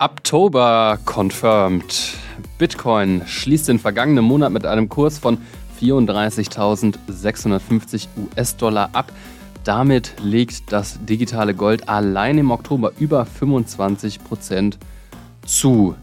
Oktober 0.00 0.98
confirmed. 1.04 2.14
Bitcoin 2.58 3.22
schließt 3.26 3.68
den 3.68 3.78
vergangenen 3.78 4.24
Monat 4.24 4.50
mit 4.50 4.66
einem 4.66 4.88
Kurs 4.88 5.18
von 5.18 5.38
34.650 5.80 8.08
US-Dollar 8.16 8.90
ab. 8.92 9.12
Damit 9.62 10.14
legt 10.20 10.72
das 10.72 10.98
digitale 11.04 11.54
Gold 11.54 11.88
allein 11.88 12.38
im 12.38 12.50
Oktober 12.50 12.90
über 12.98 13.24
25 13.24 14.24
Prozent 14.24 14.78
zu. 15.46 15.94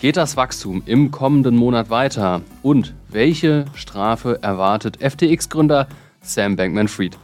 Geht 0.00 0.16
das 0.16 0.36
Wachstum 0.36 0.82
im 0.86 1.12
kommenden 1.12 1.54
Monat 1.56 1.88
weiter? 1.88 2.42
Und 2.62 2.94
welche 3.08 3.66
Strafe 3.74 4.42
erwartet 4.42 4.98
FTX-Gründer 5.00 5.86
Sam 6.20 6.56
Bankman-Fried? 6.56 7.16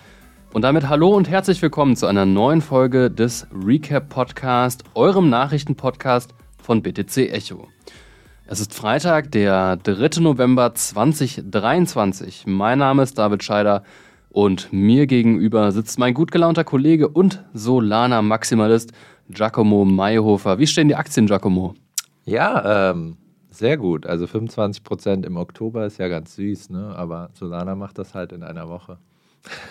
Und 0.56 0.62
damit 0.62 0.88
hallo 0.88 1.10
und 1.14 1.28
herzlich 1.28 1.60
willkommen 1.60 1.96
zu 1.96 2.06
einer 2.06 2.24
neuen 2.24 2.62
Folge 2.62 3.10
des 3.10 3.46
Recap 3.52 4.08
Podcast, 4.08 4.84
eurem 4.94 5.28
Nachrichtenpodcast 5.28 6.34
von 6.56 6.80
BTC 6.80 7.30
Echo. 7.30 7.68
Es 8.46 8.60
ist 8.60 8.72
Freitag, 8.72 9.30
der 9.32 9.76
3. 9.76 10.22
November 10.22 10.72
2023. 10.72 12.44
Mein 12.46 12.78
Name 12.78 13.02
ist 13.02 13.18
David 13.18 13.44
Scheider 13.44 13.82
und 14.30 14.72
mir 14.72 15.06
gegenüber 15.06 15.72
sitzt 15.72 15.98
mein 15.98 16.14
gut 16.14 16.32
gelaunter 16.32 16.64
Kollege 16.64 17.08
und 17.08 17.44
Solana 17.52 18.22
Maximalist 18.22 18.92
Giacomo 19.28 19.84
Mayhofer. 19.84 20.58
Wie 20.58 20.66
stehen 20.66 20.88
die 20.88 20.96
Aktien, 20.96 21.26
Giacomo? 21.26 21.74
Ja, 22.24 22.92
ähm, 22.92 23.18
sehr 23.50 23.76
gut. 23.76 24.06
Also 24.06 24.26
25 24.26 24.84
Prozent 24.84 25.26
im 25.26 25.36
Oktober 25.36 25.84
ist 25.84 25.98
ja 25.98 26.08
ganz 26.08 26.34
süß, 26.36 26.70
ne? 26.70 26.94
aber 26.96 27.28
Solana 27.34 27.74
macht 27.74 27.98
das 27.98 28.14
halt 28.14 28.32
in 28.32 28.42
einer 28.42 28.70
Woche. 28.70 28.96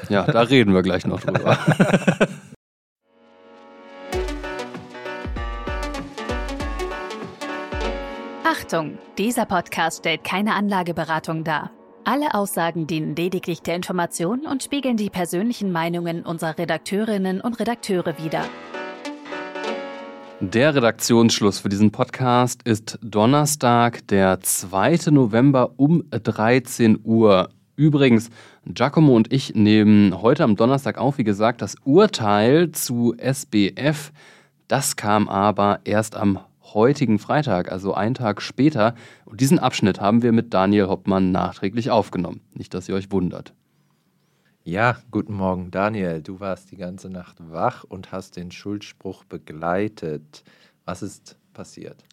Ja, 0.10 0.24
da 0.24 0.42
reden 0.42 0.74
wir 0.74 0.82
gleich 0.82 1.06
noch 1.06 1.22
drüber. 1.22 1.58
Achtung, 8.44 8.98
dieser 9.18 9.46
Podcast 9.46 10.00
stellt 10.00 10.24
keine 10.24 10.56
Anlageberatung 10.56 11.44
dar. 11.44 11.72
Alle 12.04 12.34
Aussagen 12.34 12.88
dienen 12.88 13.16
lediglich 13.16 13.62
der 13.62 13.76
Information 13.76 14.46
und 14.46 14.64
spiegeln 14.64 14.98
die 14.98 15.10
persönlichen 15.10 15.72
Meinungen 15.72 16.24
unserer 16.24 16.58
Redakteurinnen 16.58 17.42
und 17.42 17.60
Redakteure 17.60 18.18
wider. 18.18 18.44
Der 20.40 20.76
Redaktionsschluss 20.76 21.60
für 21.60 21.70
diesen 21.70 21.92
Podcast 21.92 22.62
ist 22.64 23.00
Donnerstag, 23.02 24.08
der 24.08 24.40
2. 24.42 25.12
November 25.12 25.74
um 25.78 26.04
13 26.12 27.00
Uhr. 27.04 27.50
Übrigens, 27.76 28.30
Giacomo 28.66 29.16
und 29.16 29.34
ich 29.34 29.54
nehmen 29.54 30.22
heute 30.22 30.46
am 30.46 30.56
Donnerstag 30.56 30.98
auf, 30.98 31.18
wie 31.18 31.26
gesagt, 31.26 31.62
das 31.62 31.76
Urteil 31.84 32.72
zu 32.72 33.16
SBF. 33.18 34.14
Das 34.68 34.96
kam 34.96 35.28
aber 35.28 35.82
erst 35.84 36.16
am 36.16 36.40
heutigen 36.74 37.20
Freitag, 37.20 37.72
also 37.72 37.94
einen 37.94 38.16
Tag 38.16 38.42
später. 38.42 38.96
Und 39.26 39.42
diesen 39.42 39.60
Abschnitt 39.60 40.00
haben 40.00 40.22
wir 40.24 40.32
mit 40.32 40.54
Daniel 40.54 40.88
Hoppmann 40.88 41.32
nachträglich 41.32 41.92
aufgenommen. 41.92 42.40
Nicht, 42.54 42.74
dass 42.74 42.88
ihr 42.88 42.96
euch 42.96 43.12
wundert. 43.12 43.54
Ja, 44.64 44.98
guten 45.12 45.34
Morgen, 45.34 45.70
Daniel. 45.70 46.22
Du 46.22 46.40
warst 46.40 46.72
die 46.72 46.78
ganze 46.78 47.10
Nacht 47.10 47.36
wach 47.52 47.84
und 47.84 48.12
hast 48.12 48.38
den 48.38 48.52
Schuldspruch 48.52 49.26
begleitet. 49.26 50.44
Was 50.86 51.04
ist 51.04 51.38
passiert? 51.54 52.04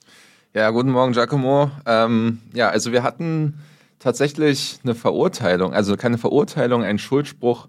Ja, 0.54 0.68
guten 0.70 0.90
Morgen, 0.90 1.12
Giacomo. 1.12 1.70
Ähm, 1.86 2.40
ja, 2.52 2.68
also 2.68 2.92
wir 2.92 3.04
hatten 3.04 3.54
tatsächlich 4.02 4.80
eine 4.82 4.94
Verurteilung, 4.94 5.72
also 5.72 5.96
keine 5.96 6.18
Verurteilung, 6.18 6.82
ein 6.82 6.98
Schuldspruch 6.98 7.68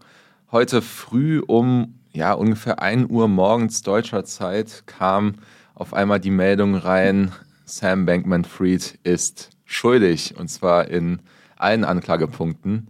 heute 0.51 0.81
früh 0.81 1.39
um 1.45 1.99
ja, 2.11 2.33
ungefähr 2.33 2.81
1 2.81 3.09
Uhr 3.09 3.27
morgens 3.27 3.81
deutscher 3.81 4.25
Zeit 4.25 4.83
kam 4.85 5.35
auf 5.75 5.93
einmal 5.93 6.19
die 6.19 6.31
Meldung 6.31 6.75
rein, 6.75 7.31
Sam 7.65 8.05
Bankman-Fried 8.05 8.99
ist 9.03 9.49
schuldig 9.65 10.35
und 10.37 10.47
zwar 10.49 10.87
in 10.87 11.19
allen 11.55 11.83
Anklagepunkten, 11.83 12.87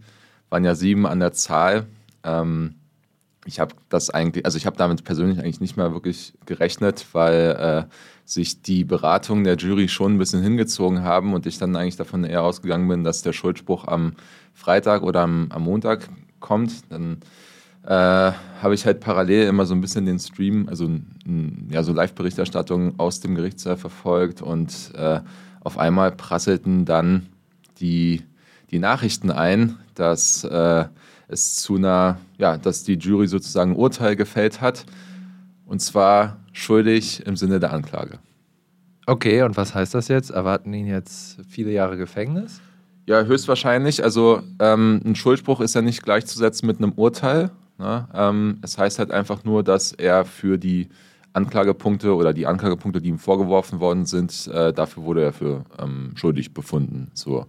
waren 0.50 0.64
ja 0.64 0.74
sieben 0.74 1.06
an 1.06 1.20
der 1.20 1.32
Zahl. 1.32 1.86
Ähm, 2.22 2.74
ich 3.46 3.60
habe 3.60 3.74
das 3.88 4.10
eigentlich, 4.10 4.44
also 4.44 4.56
ich 4.56 4.66
habe 4.66 4.76
damit 4.76 5.04
persönlich 5.04 5.38
eigentlich 5.38 5.60
nicht 5.60 5.76
mehr 5.76 5.92
wirklich 5.92 6.32
gerechnet, 6.46 7.06
weil 7.12 7.86
äh, 7.88 7.94
sich 8.24 8.62
die 8.62 8.84
Beratungen 8.84 9.44
der 9.44 9.56
Jury 9.56 9.88
schon 9.88 10.14
ein 10.14 10.18
bisschen 10.18 10.42
hingezogen 10.42 11.02
haben 11.02 11.34
und 11.34 11.46
ich 11.46 11.58
dann 11.58 11.76
eigentlich 11.76 11.96
davon 11.96 12.24
eher 12.24 12.42
ausgegangen 12.42 12.88
bin, 12.88 13.04
dass 13.04 13.22
der 13.22 13.32
Schuldspruch 13.32 13.86
am 13.86 14.14
Freitag 14.54 15.02
oder 15.02 15.22
am, 15.22 15.48
am 15.50 15.62
Montag 15.62 16.08
kommt. 16.40 16.90
Dann 16.90 17.18
äh, 17.84 17.88
habe 17.90 18.74
ich 18.74 18.86
halt 18.86 19.00
parallel 19.00 19.46
immer 19.46 19.66
so 19.66 19.74
ein 19.74 19.80
bisschen 19.80 20.06
den 20.06 20.18
Stream, 20.18 20.68
also 20.68 20.90
ja, 21.70 21.82
so 21.82 21.92
Live-Berichterstattung 21.92 22.98
aus 22.98 23.20
dem 23.20 23.34
Gerichtssaal 23.34 23.76
verfolgt 23.76 24.40
und 24.40 24.92
äh, 24.94 25.20
auf 25.60 25.78
einmal 25.78 26.12
prasselten 26.12 26.84
dann 26.84 27.26
die, 27.80 28.22
die 28.70 28.78
Nachrichten 28.78 29.30
ein, 29.30 29.76
dass 29.94 30.44
äh, 30.44 30.86
es 31.28 31.56
zu 31.56 31.76
einer, 31.76 32.18
ja, 32.38 32.56
dass 32.56 32.84
die 32.84 32.94
Jury 32.94 33.26
sozusagen 33.26 33.72
ein 33.72 33.76
Urteil 33.76 34.16
gefällt 34.16 34.60
hat 34.60 34.84
und 35.66 35.80
zwar 35.80 36.38
schuldig 36.52 37.26
im 37.26 37.36
Sinne 37.36 37.60
der 37.60 37.72
Anklage. 37.72 38.18
Okay, 39.06 39.42
und 39.42 39.56
was 39.56 39.74
heißt 39.74 39.94
das 39.94 40.08
jetzt? 40.08 40.30
Erwarten 40.30 40.72
ihn 40.72 40.86
jetzt 40.86 41.38
viele 41.48 41.70
Jahre 41.70 41.96
Gefängnis? 41.96 42.60
Ja, 43.06 43.22
höchstwahrscheinlich. 43.24 44.02
Also 44.02 44.40
ähm, 44.60 45.02
ein 45.04 45.14
Schuldspruch 45.14 45.60
ist 45.60 45.74
ja 45.74 45.82
nicht 45.82 46.02
gleichzusetzen 46.02 46.66
mit 46.66 46.78
einem 46.78 46.92
Urteil. 46.92 47.50
Ne? 47.78 48.08
Ähm, 48.14 48.58
es 48.62 48.78
heißt 48.78 48.98
halt 48.98 49.10
einfach 49.10 49.44
nur, 49.44 49.62
dass 49.62 49.92
er 49.92 50.24
für 50.24 50.56
die 50.56 50.88
Anklagepunkte 51.34 52.14
oder 52.14 52.32
die 52.32 52.46
Anklagepunkte, 52.46 53.02
die 53.02 53.10
ihm 53.10 53.18
vorgeworfen 53.18 53.80
worden 53.80 54.06
sind, 54.06 54.46
äh, 54.46 54.72
dafür 54.72 55.02
wurde 55.02 55.22
er 55.22 55.32
für 55.32 55.64
ähm, 55.78 56.12
schuldig 56.14 56.54
befunden. 56.54 57.10
So. 57.12 57.46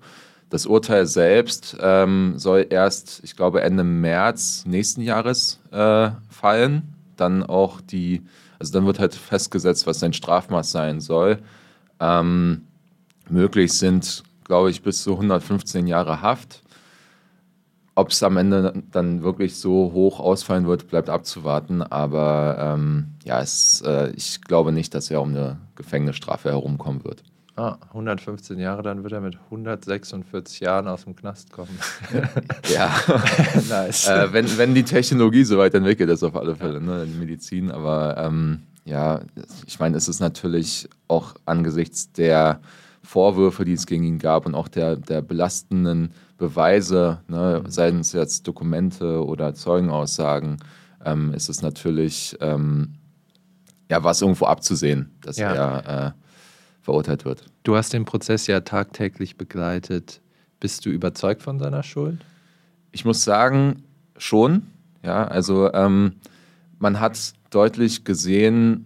Das 0.50 0.66
Urteil 0.66 1.08
selbst 1.08 1.76
ähm, 1.82 2.34
soll 2.38 2.68
erst, 2.70 3.22
ich 3.24 3.36
glaube, 3.36 3.62
Ende 3.62 3.84
März 3.84 4.64
nächsten 4.66 5.02
Jahres 5.02 5.60
äh, 5.72 6.12
fallen 6.30 6.96
dann 7.18 7.44
auch 7.44 7.82
die, 7.82 8.24
also 8.60 8.74
dann 8.74 8.86
wird 8.86 9.00
halt 9.00 9.16
festgesetzt, 9.16 9.88
was 9.88 10.00
sein 10.00 10.14
Strafmaß 10.14 10.72
sein 10.72 11.02
soll. 11.02 11.40
Ähm, 12.00 12.62
möglich 13.30 13.74
sind, 13.74 14.24
glaube 14.44 14.70
ich, 14.70 14.82
bis 14.82 15.04
zu 15.04 15.14
115 15.14 15.88
Jahre 15.88 16.22
Haft. 16.22 16.62
Ob 17.98 18.10
es 18.10 18.22
am 18.24 18.36
Ende 18.36 18.84
dann 18.92 19.24
wirklich 19.24 19.56
so 19.56 19.92
hoch 19.94 20.20
ausfallen 20.20 20.68
wird, 20.68 20.90
bleibt 20.90 21.10
abzuwarten. 21.10 21.82
Aber 21.82 22.58
ähm, 22.60 23.16
ja, 23.24 23.40
es, 23.40 23.82
äh, 23.86 24.12
ich 24.16 24.42
glaube 24.42 24.74
nicht, 24.74 24.94
dass 24.94 25.10
er 25.10 25.22
um 25.22 25.30
eine 25.30 25.60
Gefängnisstrafe 25.76 26.50
herumkommen 26.50 27.06
wird. 27.06 27.24
Ah, 27.58 27.78
115 27.94 28.60
Jahre, 28.60 28.84
dann 28.84 29.04
wird 29.04 29.14
er 29.14 29.22
mit 29.22 29.38
146 29.46 30.60
Jahren 30.60 30.90
aus 30.90 31.06
dem 31.06 31.16
Knast 31.16 31.54
kommen. 31.54 31.80
ja, 32.74 32.94
nice. 33.70 34.10
Äh, 34.10 34.34
wenn, 34.34 34.58
wenn 34.58 34.76
die 34.76 34.84
Technologie 34.84 35.46
so 35.46 35.58
weit 35.58 35.74
entwickelt 35.74 36.10
ist, 36.10 36.24
auf 36.24 36.36
alle 36.36 36.58
Fälle, 36.58 36.82
ne, 36.82 37.06
die 37.06 37.18
Medizin. 37.18 37.72
Aber 37.72 38.18
ähm, 38.18 38.64
ja, 38.84 39.22
ich 39.66 39.80
meine, 39.80 39.96
es 39.96 40.10
ist 40.10 40.20
natürlich 40.20 40.90
auch 41.08 41.36
angesichts 41.46 42.12
der 42.12 42.60
Vorwürfe, 43.04 43.64
die 43.64 43.74
es 43.74 43.86
gegen 43.86 44.04
ihn 44.04 44.20
gab 44.20 44.46
und 44.46 44.54
auch 44.54 44.68
der, 44.68 44.98
der 44.98 45.22
belastenden 45.22 46.12
Beweise, 46.38 47.20
ne, 47.30 47.62
mhm. 47.64 47.72
seien 47.72 48.00
es 48.02 48.12
jetzt 48.12 48.46
Dokumente 48.50 49.26
oder 49.26 49.54
Zeugenaussagen, 49.54 50.58
ähm, 51.06 51.34
ist 51.34 51.48
es 51.48 51.62
natürlich, 51.62 52.36
ähm, 52.42 52.96
ja, 53.90 54.04
was 54.04 54.22
irgendwo 54.22 54.46
abzusehen, 54.46 55.16
dass 55.22 55.38
ja. 55.38 55.54
er. 55.54 56.08
Äh, 56.08 56.25
verurteilt 56.86 57.26
wird. 57.26 57.44
Du 57.64 57.76
hast 57.76 57.94
den 57.94 58.06
Prozess 58.06 58.48
ja 58.48 58.62
tagtäglich 58.62 59.38
begleitet. 59.38 60.22
Bist 60.60 60.86
du 60.86 60.90
überzeugt 60.90 61.44
von 61.44 61.60
seiner 61.60 61.84
Schuld? 61.84 62.24
Ich 62.92 63.04
muss 63.04 63.24
sagen, 63.24 63.84
schon. 64.18 64.68
Ja, 65.04 65.28
also 65.28 65.72
ähm, 65.74 66.14
man 66.80 67.00
hat 67.00 67.34
deutlich 67.50 68.04
gesehen, 68.06 68.86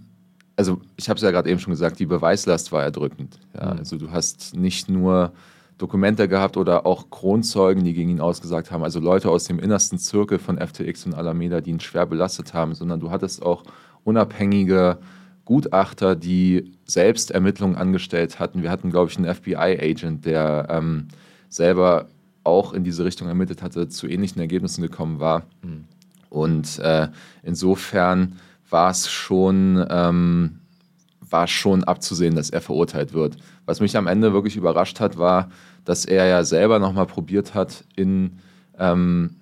also 0.56 0.82
ich 0.98 1.10
habe 1.10 1.18
es 1.18 1.24
ja 1.24 1.32
gerade 1.32 1.50
eben 1.50 1.60
schon 1.60 1.72
gesagt, 1.72 2.00
die 2.00 2.06
Beweislast 2.06 2.72
war 2.72 2.84
erdrückend. 2.84 3.40
Ja, 3.54 3.74
mhm. 3.74 3.80
also 3.80 3.98
du 3.98 4.12
hast 4.12 4.56
nicht 4.56 4.90
nur 4.90 5.34
Dokumente 5.78 6.28
gehabt 6.28 6.58
oder 6.58 6.86
auch 6.86 7.10
Kronzeugen, 7.10 7.84
die 7.84 7.94
gegen 7.94 8.10
ihn 8.10 8.20
ausgesagt 8.20 8.72
haben, 8.72 8.84
also 8.84 9.00
Leute 9.00 9.30
aus 9.30 9.46
dem 9.46 9.60
innersten 9.60 9.98
Zirkel 9.98 10.40
von 10.40 10.58
FTX 10.58 11.06
und 11.06 11.14
Alameda, 11.14 11.62
die 11.62 11.70
ihn 11.70 11.80
schwer 11.80 12.06
belastet 12.06 12.54
haben, 12.54 12.76
sondern 12.76 13.00
du 13.00 13.12
hattest 13.12 13.42
auch 13.42 13.64
unabhängige 14.04 15.00
Gutachter, 15.46 16.16
die 16.16 16.74
selbst 16.90 17.32
Ermittlungen 17.32 17.76
angestellt 17.76 18.40
hatten. 18.40 18.64
Wir 18.64 18.72
hatten, 18.72 18.90
glaube 18.90 19.12
ich, 19.12 19.18
einen 19.18 19.34
FBI-Agent, 19.34 20.26
der 20.26 20.68
ähm, 20.70 21.08
selber 21.50 22.08
auch 22.44 22.74
in 22.74 22.84
diese 22.84 23.06
Richtung 23.06 23.28
ermittelt 23.28 23.62
hatte, 23.62 23.90
zu 23.90 24.08
ähnlichen 24.08 24.42
Ergebnissen 24.42 24.82
gekommen 24.82 25.20
war. 25.20 25.44
Mhm. 25.62 25.86
Und 26.30 26.80
äh, 26.80 27.10
insofern 27.44 28.40
war 28.70 28.90
es 28.90 29.10
schon, 29.10 29.86
ähm, 29.90 30.60
war 31.22 31.48
schon 31.48 31.84
abzusehen, 31.84 32.36
dass 32.36 32.50
er 32.50 32.62
verurteilt 32.62 33.14
wird. 33.14 33.38
Was 33.66 33.82
mich 33.82 33.96
am 33.96 34.08
Ende 34.08 34.34
wirklich 34.34 34.56
überrascht 34.56 35.00
hat, 35.00 35.18
war, 35.18 35.52
dass 35.86 36.06
er 36.06 36.26
ja 36.26 36.44
selber 36.44 36.80
nochmal 36.80 37.06
probiert 37.06 37.54
hat, 37.54 37.84
in 37.96 38.40
ähm, 38.80 39.36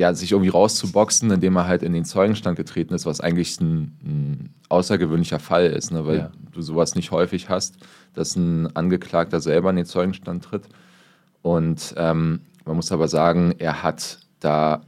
ja, 0.00 0.14
sich 0.14 0.32
irgendwie 0.32 0.48
rauszuboxen, 0.48 1.30
indem 1.30 1.56
er 1.56 1.66
halt 1.66 1.82
in 1.82 1.92
den 1.92 2.06
Zeugenstand 2.06 2.56
getreten 2.56 2.94
ist, 2.94 3.04
was 3.04 3.20
eigentlich 3.20 3.60
ein, 3.60 3.92
ein 4.02 4.54
außergewöhnlicher 4.70 5.38
Fall 5.38 5.66
ist, 5.66 5.90
ne? 5.92 6.06
weil 6.06 6.16
Ja. 6.16 6.30
du 6.52 6.62
sowas 6.62 6.94
nicht 6.94 7.10
häufig 7.10 7.50
hast, 7.50 7.74
dass 8.14 8.34
ein 8.34 8.74
Angeklagter 8.74 9.40
selber 9.40 9.68
in 9.68 9.76
den 9.76 9.84
Zeugenstand 9.84 10.42
tritt. 10.42 10.62
Und 11.42 11.94
ähm, 11.98 12.40
man 12.64 12.76
muss 12.76 12.90
aber 12.92 13.08
sagen, 13.08 13.54
er 13.58 13.82
hat 13.82 14.20
da, 14.40 14.80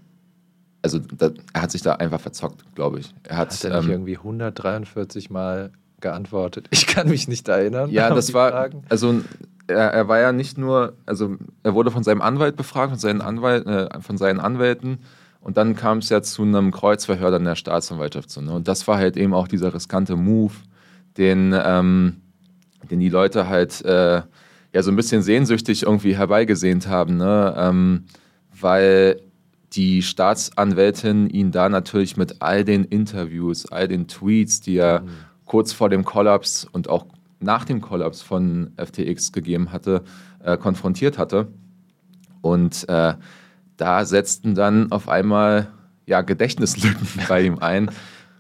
also 0.81 0.99
da, 0.99 1.31
er 1.53 1.61
hat 1.63 1.71
sich 1.73 1.83
da 1.83 1.93
einfach 1.97 2.21
verzockt, 2.21 2.65
glaube 2.75 3.01
ich. 3.01 3.13
Er 3.25 3.37
hat, 3.37 3.51
Hat 3.53 3.65
er 3.65 3.77
nicht 3.77 3.85
ähm, 3.87 3.91
irgendwie 3.93 4.17
143 4.17 5.29
Mal 5.29 5.73
geantwortet? 6.01 6.69
Ich 6.71 6.87
kann 6.87 7.09
mich 7.11 7.29
nicht 7.29 7.49
erinnern. 7.49 7.91
Ja, 7.91 8.09
das 8.15 8.33
war, 8.33 8.51
Fragen. 8.51 8.83
also 8.89 9.21
er, 9.67 9.93
er 9.93 10.09
war 10.09 10.21
ja 10.21 10.33
nicht 10.33 10.59
nur, 10.59 10.95
also 11.07 11.37
er 11.63 11.75
wurde 11.75 11.91
von 11.91 12.03
seinem 12.03 12.23
Anwalt 12.23 12.57
befragt, 12.57 12.91
von 12.91 12.99
seinen, 12.99 13.21
Anwalt, 13.21 13.67
äh, 13.67 14.01
von 14.01 14.17
seinen 14.19 14.41
Anwälten 14.41 14.99
und 15.41 15.57
dann 15.57 15.75
kam 15.75 15.99
es 15.99 16.09
ja 16.09 16.23
zu 16.23 16.43
einem 16.43 16.71
Kreuzverhör 16.71 17.31
dann 17.31 17.45
der 17.45 17.57
Staatsanwaltschaft. 17.57 18.31
So, 18.31 18.41
ne? 18.41 18.53
Und 18.53 18.69
das 18.69 18.87
war 18.87 18.99
halt 18.99 19.17
eben 19.17 19.35
auch 19.35 19.49
dieser 19.49 19.75
riskante 19.75 20.17
Move, 20.17 20.55
den, 21.17 21.55
ähm, 21.65 22.21
den 22.91 23.01
die 23.01 23.09
Leute 23.09 23.49
halt 23.49 23.85
äh, 23.85 24.23
ja 24.73 24.83
so 24.83 24.91
ein 24.91 24.97
bisschen 24.97 25.23
sehnsüchtig 25.23 25.83
irgendwie 25.83 26.17
herbeigesehnt 26.17 26.87
haben, 26.89 27.17
ne? 27.17 27.55
ähm, 27.57 28.05
weil 28.59 29.21
die 29.73 30.03
Staatsanwältin 30.03 31.29
ihn 31.29 31.51
da 31.51 31.69
natürlich 31.69 32.17
mit 32.17 32.41
all 32.41 32.65
den 32.65 32.85
Interviews, 32.85 33.71
all 33.71 33.89
den 33.89 34.07
Tweets, 34.07 34.61
die 34.61 34.77
er 34.77 35.03
kurz 35.45 35.73
vor 35.73 35.89
dem 35.89 36.05
Kollaps 36.05 36.67
und 36.71 36.89
auch 36.89 37.07
nach 37.43 37.65
dem 37.65 37.81
Kollaps 37.81 38.23
von 38.23 38.73
FTX 38.77 39.33
gegeben 39.33 39.73
hatte, 39.73 40.03
äh, 40.43 40.57
konfrontiert 40.57 41.19
hatte. 41.19 41.49
Und 42.41 42.89
äh, 42.89 43.15
da 43.77 44.05
setzten 44.05 44.55
dann 44.55 44.91
auf 44.93 45.09
einmal 45.09 45.69
ja, 46.07 46.21
Gedächtnislücken 46.23 47.07
bei 47.29 47.43
ihm 47.43 47.59
ein. 47.59 47.91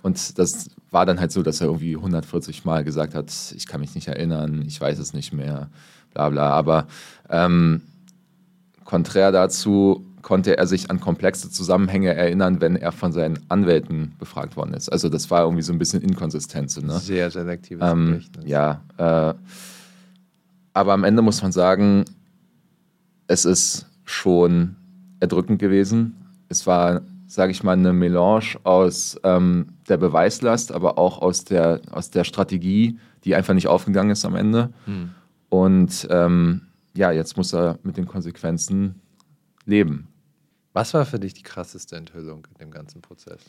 Und 0.02 0.38
das 0.38 0.70
war 0.90 1.06
dann 1.06 1.20
halt 1.20 1.32
so, 1.32 1.42
dass 1.42 1.60
er 1.60 1.68
irgendwie 1.68 1.96
140 1.96 2.64
Mal 2.64 2.84
gesagt 2.84 3.14
hat, 3.14 3.32
ich 3.56 3.66
kann 3.66 3.80
mich 3.80 3.94
nicht 3.94 4.08
erinnern, 4.08 4.64
ich 4.66 4.80
weiß 4.80 4.98
es 4.98 5.14
nicht 5.14 5.32
mehr, 5.32 5.70
bla 6.12 6.28
bla. 6.28 6.50
Aber 6.50 6.86
ähm, 7.30 7.82
konträr 8.84 9.32
dazu 9.32 10.04
konnte 10.22 10.56
er 10.56 10.66
sich 10.66 10.90
an 10.90 11.00
komplexe 11.00 11.50
Zusammenhänge 11.50 12.14
erinnern, 12.14 12.60
wenn 12.60 12.76
er 12.76 12.92
von 12.92 13.12
seinen 13.12 13.38
Anwälten 13.48 14.14
befragt 14.18 14.56
worden 14.56 14.74
ist. 14.74 14.88
Also 14.88 15.08
das 15.08 15.30
war 15.30 15.42
irgendwie 15.42 15.62
so 15.62 15.72
ein 15.72 15.78
bisschen 15.78 16.00
Inkonsistenz. 16.00 16.80
Ne? 16.80 16.98
Sehr 16.98 17.30
selektives 17.30 17.90
Ähm, 17.90 18.06
Gedächtnis. 18.12 18.44
ja, 18.46 18.80
äh, 18.98 19.34
aber 20.74 20.92
am 20.92 21.04
Ende 21.04 21.22
muss 21.22 21.42
man 21.42 21.52
sagen, 21.52 22.04
es 23.26 23.44
ist 23.44 23.86
schon 24.04 24.76
erdrückend 25.20 25.58
gewesen. 25.58 26.14
Es 26.48 26.66
war, 26.66 27.02
sage 27.26 27.52
ich 27.52 27.62
mal, 27.62 27.72
eine 27.72 27.92
Melange 27.92 28.56
aus 28.62 29.18
ähm, 29.24 29.66
der 29.88 29.96
Beweislast, 29.96 30.72
aber 30.72 30.98
auch 30.98 31.20
aus 31.20 31.44
der, 31.44 31.80
aus 31.90 32.10
der 32.10 32.24
Strategie, 32.24 32.98
die 33.24 33.34
einfach 33.34 33.54
nicht 33.54 33.68
aufgegangen 33.68 34.10
ist 34.10 34.24
am 34.24 34.34
Ende. 34.36 34.70
Hm. 34.86 35.10
Und 35.48 36.06
ähm, 36.10 36.62
ja, 36.94 37.10
jetzt 37.10 37.36
muss 37.36 37.52
er 37.52 37.78
mit 37.82 37.96
den 37.96 38.06
Konsequenzen 38.06 38.96
leben. 39.64 40.08
Was 40.72 40.94
war 40.94 41.04
für 41.04 41.18
dich 41.18 41.34
die 41.34 41.42
krasseste 41.42 41.96
Enthüllung 41.96 42.46
in 42.52 42.58
dem 42.58 42.70
ganzen 42.70 43.02
Prozess? 43.02 43.40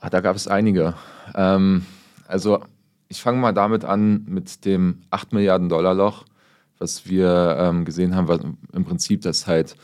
Ah, 0.00 0.10
da 0.10 0.20
gab 0.20 0.36
es 0.36 0.46
einige. 0.46 0.94
Ähm, 1.34 1.84
also 2.26 2.60
ich 3.08 3.20
fange 3.20 3.38
mal 3.38 3.52
damit 3.52 3.84
an 3.84 4.24
mit 4.26 4.64
dem 4.64 5.00
8 5.10 5.32
Milliarden 5.32 5.68
Dollar 5.68 5.94
Loch, 5.94 6.24
was 6.78 7.06
wir 7.08 7.56
ähm, 7.58 7.84
gesehen 7.84 8.14
haben, 8.14 8.28
was 8.28 8.40
im 8.72 8.84
Prinzip, 8.84 9.22
dass 9.22 9.46
halt 9.46 9.74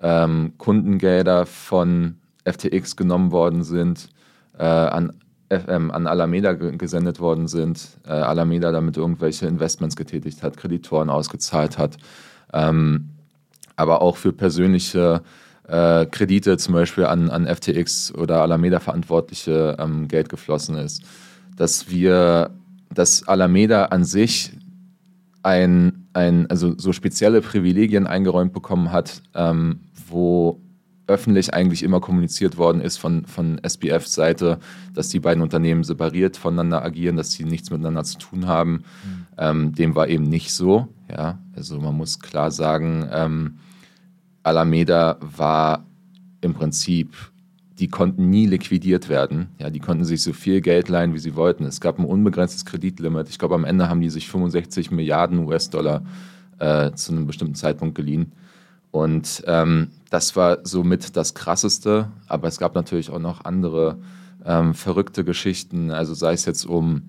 ähm, 0.00 0.52
Kundengelder 0.58 1.46
von 1.46 2.18
FTX 2.44 2.94
genommen 2.94 3.32
worden 3.32 3.64
sind, 3.64 4.10
äh, 4.56 4.62
an, 4.64 5.12
FM, 5.50 5.90
an 5.90 6.06
Alameda 6.06 6.52
ge- 6.52 6.76
gesendet 6.76 7.18
worden 7.18 7.48
sind, 7.48 7.88
äh, 8.06 8.10
Alameda 8.10 8.70
damit 8.70 8.96
irgendwelche 8.96 9.46
Investments 9.46 9.96
getätigt 9.96 10.44
hat, 10.44 10.56
Kreditoren 10.56 11.10
ausgezahlt 11.10 11.78
hat, 11.78 11.96
ähm, 12.52 13.10
aber 13.74 14.02
auch 14.02 14.16
für 14.16 14.32
persönliche 14.32 15.22
äh, 15.68 16.06
Kredite 16.06 16.58
zum 16.58 16.74
Beispiel 16.74 17.04
an, 17.04 17.30
an 17.30 17.46
FTX 17.46 18.14
oder 18.14 18.42
Alameda 18.42 18.80
Verantwortliche 18.80 19.76
ähm, 19.78 20.08
Geld 20.08 20.28
geflossen 20.28 20.76
ist. 20.76 21.02
Dass 21.56 21.90
wir, 21.90 22.50
dass 22.92 23.26
Alameda 23.26 23.86
an 23.86 24.04
sich 24.04 24.52
ein, 25.42 26.08
ein, 26.12 26.50
also 26.50 26.74
so 26.76 26.92
spezielle 26.92 27.40
Privilegien 27.40 28.06
eingeräumt 28.06 28.52
bekommen 28.52 28.92
hat, 28.92 29.22
ähm, 29.34 29.80
wo 30.08 30.60
öffentlich 31.06 31.54
eigentlich 31.54 31.82
immer 31.82 32.00
kommuniziert 32.00 32.56
worden 32.56 32.80
ist 32.80 32.96
von, 32.96 33.26
von 33.26 33.60
SBFs 33.62 34.14
Seite, 34.14 34.58
dass 34.92 35.08
die 35.08 35.20
beiden 35.20 35.42
Unternehmen 35.42 35.84
separiert 35.84 36.36
voneinander 36.36 36.84
agieren, 36.84 37.16
dass 37.16 37.30
sie 37.32 37.44
nichts 37.44 37.70
miteinander 37.70 38.02
zu 38.02 38.18
tun 38.18 38.46
haben. 38.46 38.84
Ähm, 39.38 39.72
dem 39.72 39.94
war 39.94 40.08
eben 40.08 40.24
nicht 40.24 40.52
so. 40.52 40.88
Ja? 41.08 41.38
Also 41.54 41.78
man 41.78 41.96
muss 41.96 42.18
klar 42.18 42.50
sagen, 42.50 43.08
ähm, 43.12 43.58
Alameda 44.46 45.16
war 45.20 45.84
im 46.40 46.54
Prinzip, 46.54 47.14
die 47.80 47.88
konnten 47.88 48.30
nie 48.30 48.46
liquidiert 48.46 49.08
werden. 49.08 49.48
Ja, 49.58 49.70
die 49.70 49.80
konnten 49.80 50.04
sich 50.04 50.22
so 50.22 50.32
viel 50.32 50.60
Geld 50.60 50.88
leihen, 50.88 51.14
wie 51.14 51.18
sie 51.18 51.34
wollten. 51.34 51.64
Es 51.64 51.80
gab 51.80 51.98
ein 51.98 52.04
unbegrenztes 52.04 52.64
Kreditlimit. 52.64 53.28
Ich 53.28 53.38
glaube, 53.38 53.56
am 53.56 53.64
Ende 53.64 53.88
haben 53.88 54.00
die 54.00 54.08
sich 54.08 54.28
65 54.28 54.92
Milliarden 54.92 55.40
US-Dollar 55.40 56.04
äh, 56.60 56.92
zu 56.92 57.12
einem 57.12 57.26
bestimmten 57.26 57.56
Zeitpunkt 57.56 57.96
geliehen. 57.96 58.32
Und 58.92 59.42
ähm, 59.46 59.88
das 60.10 60.36
war 60.36 60.58
somit 60.62 61.16
das 61.16 61.34
Krasseste. 61.34 62.08
Aber 62.28 62.46
es 62.46 62.58
gab 62.58 62.76
natürlich 62.76 63.10
auch 63.10 63.18
noch 63.18 63.44
andere 63.44 63.98
ähm, 64.44 64.74
verrückte 64.74 65.24
Geschichten. 65.24 65.90
Also 65.90 66.14
sei 66.14 66.32
es 66.32 66.44
jetzt 66.44 66.64
um 66.64 67.02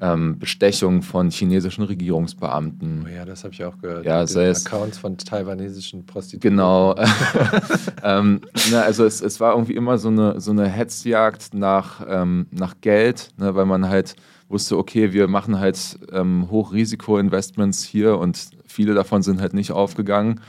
ähm, 0.00 0.38
Bestechung 0.38 1.02
von 1.02 1.30
chinesischen 1.30 1.84
Regierungsbeamten. 1.84 3.04
Oh 3.06 3.08
ja, 3.08 3.24
das 3.24 3.44
habe 3.44 3.52
ich 3.54 3.64
auch 3.64 3.78
gehört. 3.78 4.04
Ja, 4.06 4.26
sei 4.26 4.46
es- 4.46 4.64
Accounts 4.66 4.98
von 4.98 5.18
taiwanesischen 5.18 6.06
Prostituierten. 6.06 6.50
Genau. 6.56 6.94
ähm, 8.02 8.40
na, 8.70 8.82
also 8.82 9.04
es, 9.04 9.20
es 9.20 9.40
war 9.40 9.54
irgendwie 9.54 9.74
immer 9.74 9.98
so 9.98 10.08
eine, 10.08 10.40
so 10.40 10.50
eine 10.50 10.68
Hetzjagd 10.68 11.54
nach, 11.54 12.04
ähm, 12.08 12.46
nach 12.50 12.76
Geld, 12.80 13.30
ne, 13.38 13.54
weil 13.54 13.66
man 13.66 13.88
halt 13.88 14.14
wusste, 14.48 14.78
okay, 14.78 15.12
wir 15.12 15.28
machen 15.28 15.58
halt 15.58 15.98
ähm, 16.12 16.48
Hochrisiko-Investments 16.50 17.84
hier 17.84 18.18
und 18.18 18.50
viele 18.66 18.94
davon 18.94 19.22
sind 19.22 19.40
halt 19.40 19.54
nicht 19.54 19.72
aufgegangen. 19.72 20.40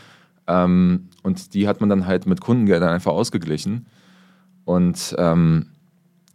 Ähm, 0.48 1.10
und 1.24 1.54
die 1.54 1.68
hat 1.68 1.80
man 1.80 1.90
dann 1.90 2.06
halt 2.06 2.26
mit 2.26 2.42
Kundengeldern 2.42 2.90
einfach 2.90 3.12
ausgeglichen. 3.12 3.88
Und 4.66 5.16
ähm, 5.18 5.68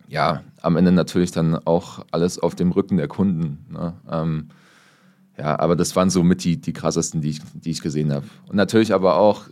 ja, 0.09 0.43
am 0.65 0.77
Ende 0.77 0.93
natürlich 0.93 1.31
dann 1.31 1.57
auch 1.67 2.05
alles 2.11 2.39
auf 2.39 2.55
dem 2.55 2.73
Rücken 2.73 2.97
der 2.97 3.09
Kunden. 3.09 3.67
Ne? 3.71 3.95
Ähm, 4.11 4.49
ja, 5.37 5.59
aber 5.59 5.77
das 5.77 5.95
waren 5.97 6.11
so 6.11 6.23
mit 6.23 6.45
die, 6.45 6.61
die 6.61 6.73
krassesten, 6.73 7.21
die 7.21 7.31
ich, 7.31 7.41
die 7.55 7.71
ich 7.71 7.83
gesehen 7.83 8.13
habe. 8.13 8.27
Und 8.49 8.57
natürlich 8.57 8.95
aber 8.95 9.17
auch, 9.17 9.49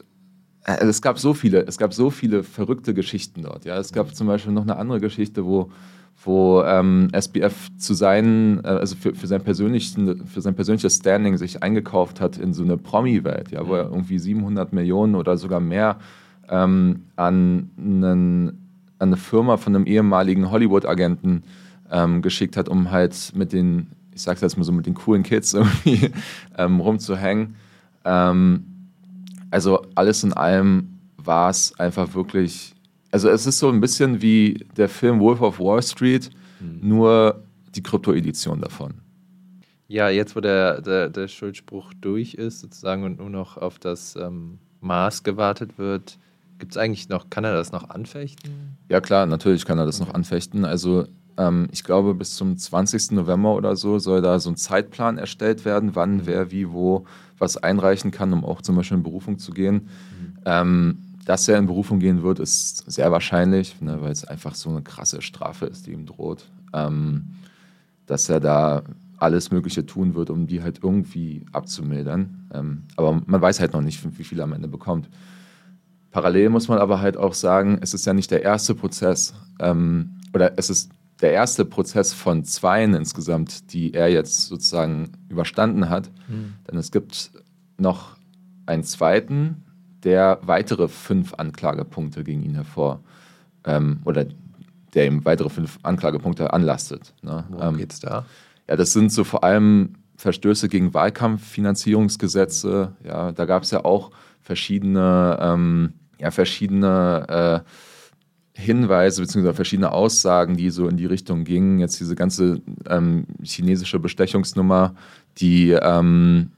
äh, 0.65 0.85
es 0.85 1.03
gab 1.03 1.19
so 1.19 1.35
viele, 1.35 1.67
es 1.67 1.77
gab 1.77 1.93
so 1.93 2.11
viele 2.11 2.43
verrückte 2.43 2.95
Geschichten 2.95 3.43
dort. 3.43 3.65
Ja, 3.65 3.77
es 3.79 3.93
gab 3.93 4.15
zum 4.15 4.27
Beispiel 4.27 4.53
noch 4.53 4.63
eine 4.63 4.77
andere 4.77 5.01
Geschichte, 5.01 5.45
wo, 5.45 5.71
wo 6.25 6.63
ähm, 6.63 7.09
SBF 7.13 7.77
zu 7.77 7.95
seinen, 7.95 8.65
äh, 8.65 8.69
also 8.69 8.97
für, 8.97 9.15
für, 9.15 9.27
sein 9.27 9.43
persönlichen, 9.43 10.27
für 10.27 10.41
sein 10.41 10.55
persönliches 10.55 10.97
Standing 10.97 11.37
sich 11.37 11.63
eingekauft 11.63 12.21
hat 12.21 12.39
in 12.39 12.55
so 12.55 12.63
eine 12.63 12.79
Promi-Welt, 12.79 13.51
ja, 13.51 13.67
wo 13.67 13.75
er 13.75 13.91
irgendwie 13.91 14.19
700 14.19 14.73
Millionen 14.73 15.15
oder 15.17 15.37
sogar 15.37 15.61
mehr 15.61 15.99
ähm, 16.49 17.07
an, 17.17 17.71
einen, 17.77 18.62
an 19.03 19.09
eine 19.09 19.17
Firma 19.17 19.57
von 19.57 19.75
einem 19.75 19.85
ehemaligen 19.85 20.51
Hollywood-Agenten 20.51 21.43
ähm, 21.91 22.23
geschickt 22.23 22.57
hat, 22.57 22.69
um 22.69 22.91
halt 22.91 23.33
mit 23.35 23.53
den, 23.53 23.89
ich 24.15 24.23
sag's 24.23 24.41
jetzt 24.41 24.57
mal 24.57 24.65
so, 24.65 24.73
mit 24.73 24.87
den 24.87 24.95
coolen 24.95 25.25
Kids 25.25 25.53
irgendwie 25.55 26.13
ähm, 26.57 26.81
rumzuhängen. 26.81 27.57
Ähm, 28.05 28.65
also 29.51 29.85
alles 29.97 30.23
in 30.25 30.33
allem 30.33 30.99
war 31.17 31.51
es 31.51 31.79
einfach 31.79 32.15
wirklich, 32.15 32.75
also 33.11 33.29
es 33.29 33.47
ist 33.47 33.59
so 33.59 33.69
ein 33.69 33.81
bisschen 33.81 34.23
wie 34.23 34.65
der 34.77 34.89
Film 34.89 35.21
Wolf 35.21 35.41
of 35.41 35.59
Wall 35.59 35.83
Street, 35.83 36.31
nur 36.81 37.43
die 37.75 37.83
Krypto-Edition 37.83 38.61
davon. 38.61 38.95
Ja, 39.89 40.09
jetzt 40.09 40.37
wo 40.37 40.41
der, 40.41 40.81
der, 40.81 41.09
der 41.09 41.27
Schuldspruch 41.27 41.93
durch 42.01 42.35
ist 42.35 42.61
sozusagen 42.61 43.03
und 43.03 43.19
nur 43.19 43.31
noch 43.31 43.57
auf 43.57 43.81
das 43.81 44.15
ähm, 44.17 44.59
Maß 44.81 45.25
gewartet 45.25 45.77
wird, 45.77 46.19
gibt 46.63 46.77
es 46.77 46.79
eigentlich 46.79 47.09
noch, 47.09 47.29
kann 47.29 47.43
er 47.43 47.55
das 47.55 47.73
noch 47.73 47.91
anfechten? 47.91 48.77
Ja 48.89 49.01
klar, 49.01 49.27
natürlich 49.27 49.65
kann 49.65 49.79
er 49.79 49.85
das 49.85 49.99
noch 49.99 50.15
anfechten. 50.15 50.65
Also 50.65 51.09
ähm, 51.37 51.67
ich 51.73 51.83
glaube, 51.83 52.15
bis 52.15 52.37
zum 52.37 52.57
20. 52.57 53.11
November 53.11 53.57
oder 53.57 53.75
so 53.75 53.99
soll 53.99 54.23
da 54.23 54.39
so 54.39 54.49
ein 54.49 54.57
Zeitplan 54.57 55.19
erstellt 55.19 55.65
werden, 55.65 55.97
wann, 55.97 56.25
wer, 56.25 56.53
wie, 56.53 56.71
wo 56.71 57.05
was 57.37 57.57
einreichen 57.57 58.13
kann, 58.13 58.33
um 58.33 58.45
auch 58.45 58.63
zum 58.63 58.77
Beispiel 58.77 58.99
in 58.99 59.03
Berufung 59.03 59.41
zu 59.41 59.51
gehen. 59.51 59.89
Ähm, 60.45 60.99
dass 61.25 61.49
er 61.49 61.59
in 61.59 61.67
Berufung 61.67 61.99
gehen 61.99 62.23
wird, 62.23 62.39
ist 62.39 62.89
sehr 62.89 63.11
wahrscheinlich, 63.11 63.81
ne, 63.81 64.01
weil 64.01 64.13
es 64.13 64.25
einfach 64.25 64.55
so 64.55 64.71
eine 64.71 64.83
krasse 64.83 65.21
Strafe 65.21 65.67
ist, 65.67 65.89
die 65.89 65.91
ihm 65.91 66.07
droht. 66.07 66.45
Ähm, 66.73 67.39
dass 68.07 68.29
er 68.29 68.39
da 68.39 68.85
alles 69.19 69.51
Mögliche 69.51 69.85
tun 69.85 70.15
wird, 70.15 70.31
um 70.31 70.47
die 70.47 70.63
halt 70.63 70.79
irgendwie 70.81 71.45
abzumildern. 71.51 72.49
Ähm, 72.55 72.85
aber 72.95 73.21
man 73.27 73.43
weiß 73.43 73.59
halt 73.59 73.73
noch 73.73 73.83
nicht, 73.83 74.01
wie 74.17 74.23
viel 74.23 74.39
er 74.39 74.45
am 74.45 74.53
Ende 74.53 74.69
bekommt. 74.69 75.09
Parallel 76.13 76.51
muss 76.51 76.69
man 76.69 76.79
aber 76.79 77.01
halt 77.01 77.17
auch 77.17 77.35
sagen, 77.35 77.79
es 77.81 77.95
ist 77.95 78.07
ja 78.07 78.13
nicht 78.13 78.31
der 78.31 78.43
erste 78.43 78.75
Prozess 78.75 79.35
ähm, 79.61 80.21
oder 80.35 80.59
es 80.59 80.71
ist 80.71 80.91
der 81.21 81.33
erste 81.33 81.65
Prozess 81.65 82.13
von 82.13 82.45
zweien 82.45 82.95
insgesamt, 82.95 83.73
die 83.73 83.95
er 83.95 84.09
jetzt 84.09 84.47
sozusagen 84.47 85.13
überstanden 85.29 85.89
hat. 85.89 86.11
Mhm. 86.29 86.55
Denn 86.69 86.79
es 86.79 86.91
gibt 86.91 87.31
noch 87.79 88.17
einen 88.67 88.85
zweiten, 88.85 89.65
der 90.05 90.41
weitere 90.43 90.89
fünf 90.89 91.35
Anklagepunkte 91.35 92.25
gegen 92.25 92.43
ihn 92.43 92.55
hervor 92.55 93.03
ähm, 93.65 94.01
oder 94.05 94.27
der 94.95 95.07
ihm 95.07 95.25
weitere 95.25 95.49
fünf 95.49 95.79
Anklagepunkte 95.83 96.53
anlastet. 96.53 97.15
Ne? 97.23 97.45
Worum 97.49 97.75
ähm, 97.75 97.77
geht's 97.79 98.01
da? 98.01 98.27
Ja, 98.69 98.77
das 98.77 98.93
sind 98.93 99.11
so 99.11 99.25
vor 99.25 99.45
allem 99.45 99.95
Verstöße 100.17 100.69
gegen 100.69 100.93
Wahlkampffinanzierungsgesetze. 100.93 102.93
Ja, 103.05 103.33
da 103.33 103.45
gab 103.45 103.63
es 103.63 103.71
ja 103.71 103.85
auch 103.85 104.11
verschiedene, 104.41 105.39
ähm, 105.41 105.95
ja, 106.23 106.31
verschiedene 106.31 107.63
äh, 107.65 108.61
Hinweise 108.61 109.23
bzw. 109.23 109.53
verschiedene 109.55 109.93
Aussagen, 109.93 110.57
die 110.57 110.71
so 110.71 110.89
in 110.89 110.97
die 110.97 111.07
Richtung 111.07 111.45
gingen. 111.45 111.79
Jetzt 111.79 112.01
diese 112.01 112.15
ganze 112.15 112.61
ähm, 112.89 113.27
chinesische 113.43 113.99
Bestechungsnummer, 113.99 114.95
die 115.39 115.71
ähm, 115.71 116.53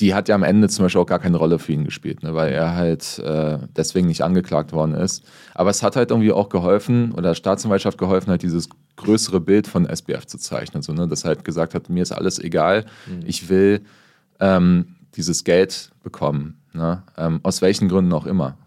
die 0.00 0.14
hat 0.14 0.28
ja 0.28 0.34
am 0.34 0.42
Ende 0.42 0.68
zum 0.68 0.84
Beispiel 0.84 1.00
auch 1.00 1.06
gar 1.06 1.20
keine 1.20 1.36
Rolle 1.36 1.58
für 1.58 1.72
ihn 1.72 1.84
gespielt, 1.84 2.22
ne, 2.22 2.34
weil 2.34 2.52
er 2.52 2.74
halt 2.74 3.18
äh, 3.20 3.58
deswegen 3.76 4.08
nicht 4.08 4.22
angeklagt 4.22 4.72
worden 4.72 4.94
ist. 4.94 5.24
Aber 5.54 5.70
es 5.70 5.82
hat 5.82 5.94
halt 5.96 6.10
irgendwie 6.10 6.32
auch 6.32 6.48
geholfen, 6.48 7.12
oder 7.12 7.28
der 7.28 7.34
Staatsanwaltschaft 7.34 7.96
geholfen, 7.96 8.30
halt 8.30 8.42
dieses 8.42 8.68
größere 8.96 9.40
Bild 9.40 9.68
von 9.68 9.86
SBF 9.86 10.26
zu 10.26 10.38
zeichnen. 10.38 10.82
So, 10.82 10.92
ne, 10.92 11.06
dass 11.06 11.24
halt 11.24 11.44
gesagt 11.44 11.74
hat, 11.74 11.90
mir 11.90 12.02
ist 12.02 12.12
alles 12.12 12.38
egal, 12.38 12.86
mhm. 13.06 13.22
ich 13.24 13.48
will 13.48 13.82
ähm, 14.40 14.96
dieses 15.14 15.44
Geld 15.44 15.92
bekommen. 16.02 16.58
Ne, 16.74 17.04
ähm, 17.16 17.40
aus 17.44 17.62
welchen 17.62 17.88
Gründen 17.88 18.12
auch 18.12 18.26
immer. 18.26 18.58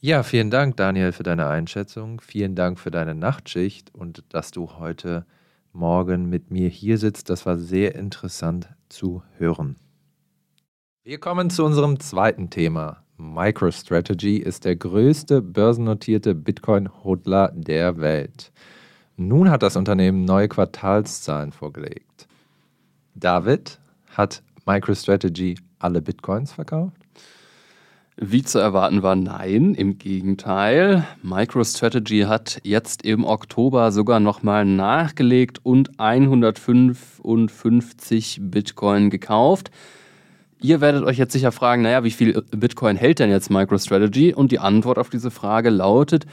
Ja, 0.00 0.22
vielen 0.22 0.50
Dank, 0.50 0.78
Daniel, 0.78 1.12
für 1.12 1.22
deine 1.22 1.46
Einschätzung. 1.46 2.22
Vielen 2.22 2.54
Dank 2.54 2.78
für 2.78 2.90
deine 2.90 3.14
Nachtschicht 3.14 3.94
und 3.94 4.24
dass 4.30 4.50
du 4.50 4.78
heute 4.78 5.26
Morgen 5.72 6.30
mit 6.30 6.50
mir 6.50 6.68
hier 6.70 6.96
sitzt. 6.96 7.28
Das 7.28 7.44
war 7.44 7.58
sehr 7.58 7.94
interessant 7.94 8.68
zu 8.88 9.22
hören. 9.36 9.76
Wir 11.04 11.20
kommen 11.20 11.50
zu 11.50 11.64
unserem 11.64 12.00
zweiten 12.00 12.48
Thema. 12.48 13.04
MicroStrategy 13.18 14.38
ist 14.38 14.64
der 14.64 14.76
größte 14.76 15.42
börsennotierte 15.42 16.34
Bitcoin-Hodler 16.34 17.52
der 17.54 17.98
Welt. 18.00 18.52
Nun 19.16 19.50
hat 19.50 19.62
das 19.62 19.76
Unternehmen 19.76 20.24
neue 20.24 20.48
Quartalszahlen 20.48 21.52
vorgelegt. 21.52 22.26
David, 23.14 23.78
hat 24.08 24.42
MicroStrategy 24.66 25.56
alle 25.78 26.00
Bitcoins 26.00 26.52
verkauft? 26.52 26.99
Wie 28.22 28.42
zu 28.42 28.58
erwarten 28.58 29.02
war 29.02 29.16
nein, 29.16 29.72
im 29.72 29.96
Gegenteil. 29.96 31.06
MicroStrategy 31.22 32.26
hat 32.28 32.60
jetzt 32.64 33.02
im 33.02 33.24
Oktober 33.24 33.92
sogar 33.92 34.20
nochmal 34.20 34.66
nachgelegt 34.66 35.60
und 35.62 35.98
155 35.98 38.40
Bitcoin 38.42 39.08
gekauft. 39.08 39.70
Ihr 40.60 40.82
werdet 40.82 41.04
euch 41.04 41.16
jetzt 41.16 41.32
sicher 41.32 41.50
fragen, 41.50 41.80
naja, 41.80 42.04
wie 42.04 42.10
viel 42.10 42.42
Bitcoin 42.50 42.96
hält 42.96 43.20
denn 43.20 43.30
jetzt 43.30 43.50
MicroStrategy? 43.50 44.34
Und 44.34 44.52
die 44.52 44.58
Antwort 44.58 44.98
auf 44.98 45.08
diese 45.08 45.30
Frage 45.30 45.70
lautet, 45.70 46.26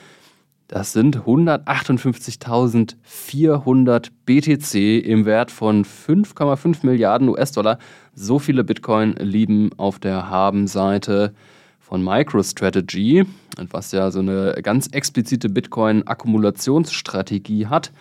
das 0.67 0.91
sind 0.91 1.19
158.400 1.19 4.09
BTC 4.25 4.75
im 5.07 5.23
Wert 5.23 5.51
von 5.51 5.85
5,5 5.85 6.85
Milliarden 6.85 7.29
US-Dollar. 7.29 7.79
So 8.13 8.39
viele 8.39 8.65
Bitcoin 8.65 9.13
lieben 9.13 9.69
auf 9.77 9.99
der 9.99 10.29
Habenseite 10.29 11.33
von 11.87 12.03
MicroStrategy, 12.03 13.25
was 13.71 13.93
ja 13.93 14.11
so 14.11 14.19
eine 14.19 14.59
ganz 14.61 14.87
explizite 14.87 15.47
Bitcoin-Akkumulationsstrategie 15.47 17.67
hat. 17.67 17.93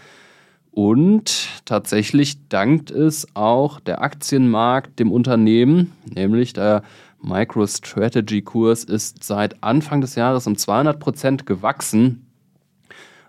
Und 0.73 1.47
tatsächlich 1.65 2.49
dankt 2.49 2.91
es 2.91 3.29
auch 3.35 3.79
der 3.79 4.03
Aktienmarkt 4.03 4.99
dem 4.99 5.13
Unternehmen, 5.13 5.93
nämlich 6.13 6.53
der 6.53 6.83
MicroStrategy-Kurs 7.23 8.83
ist 8.83 9.23
seit 9.23 9.63
Anfang 9.63 10.01
des 10.01 10.17
Jahres 10.17 10.49
um 10.49 10.59
200 10.59 10.99
Prozent 10.99 11.47
gewachsen. 11.47 12.27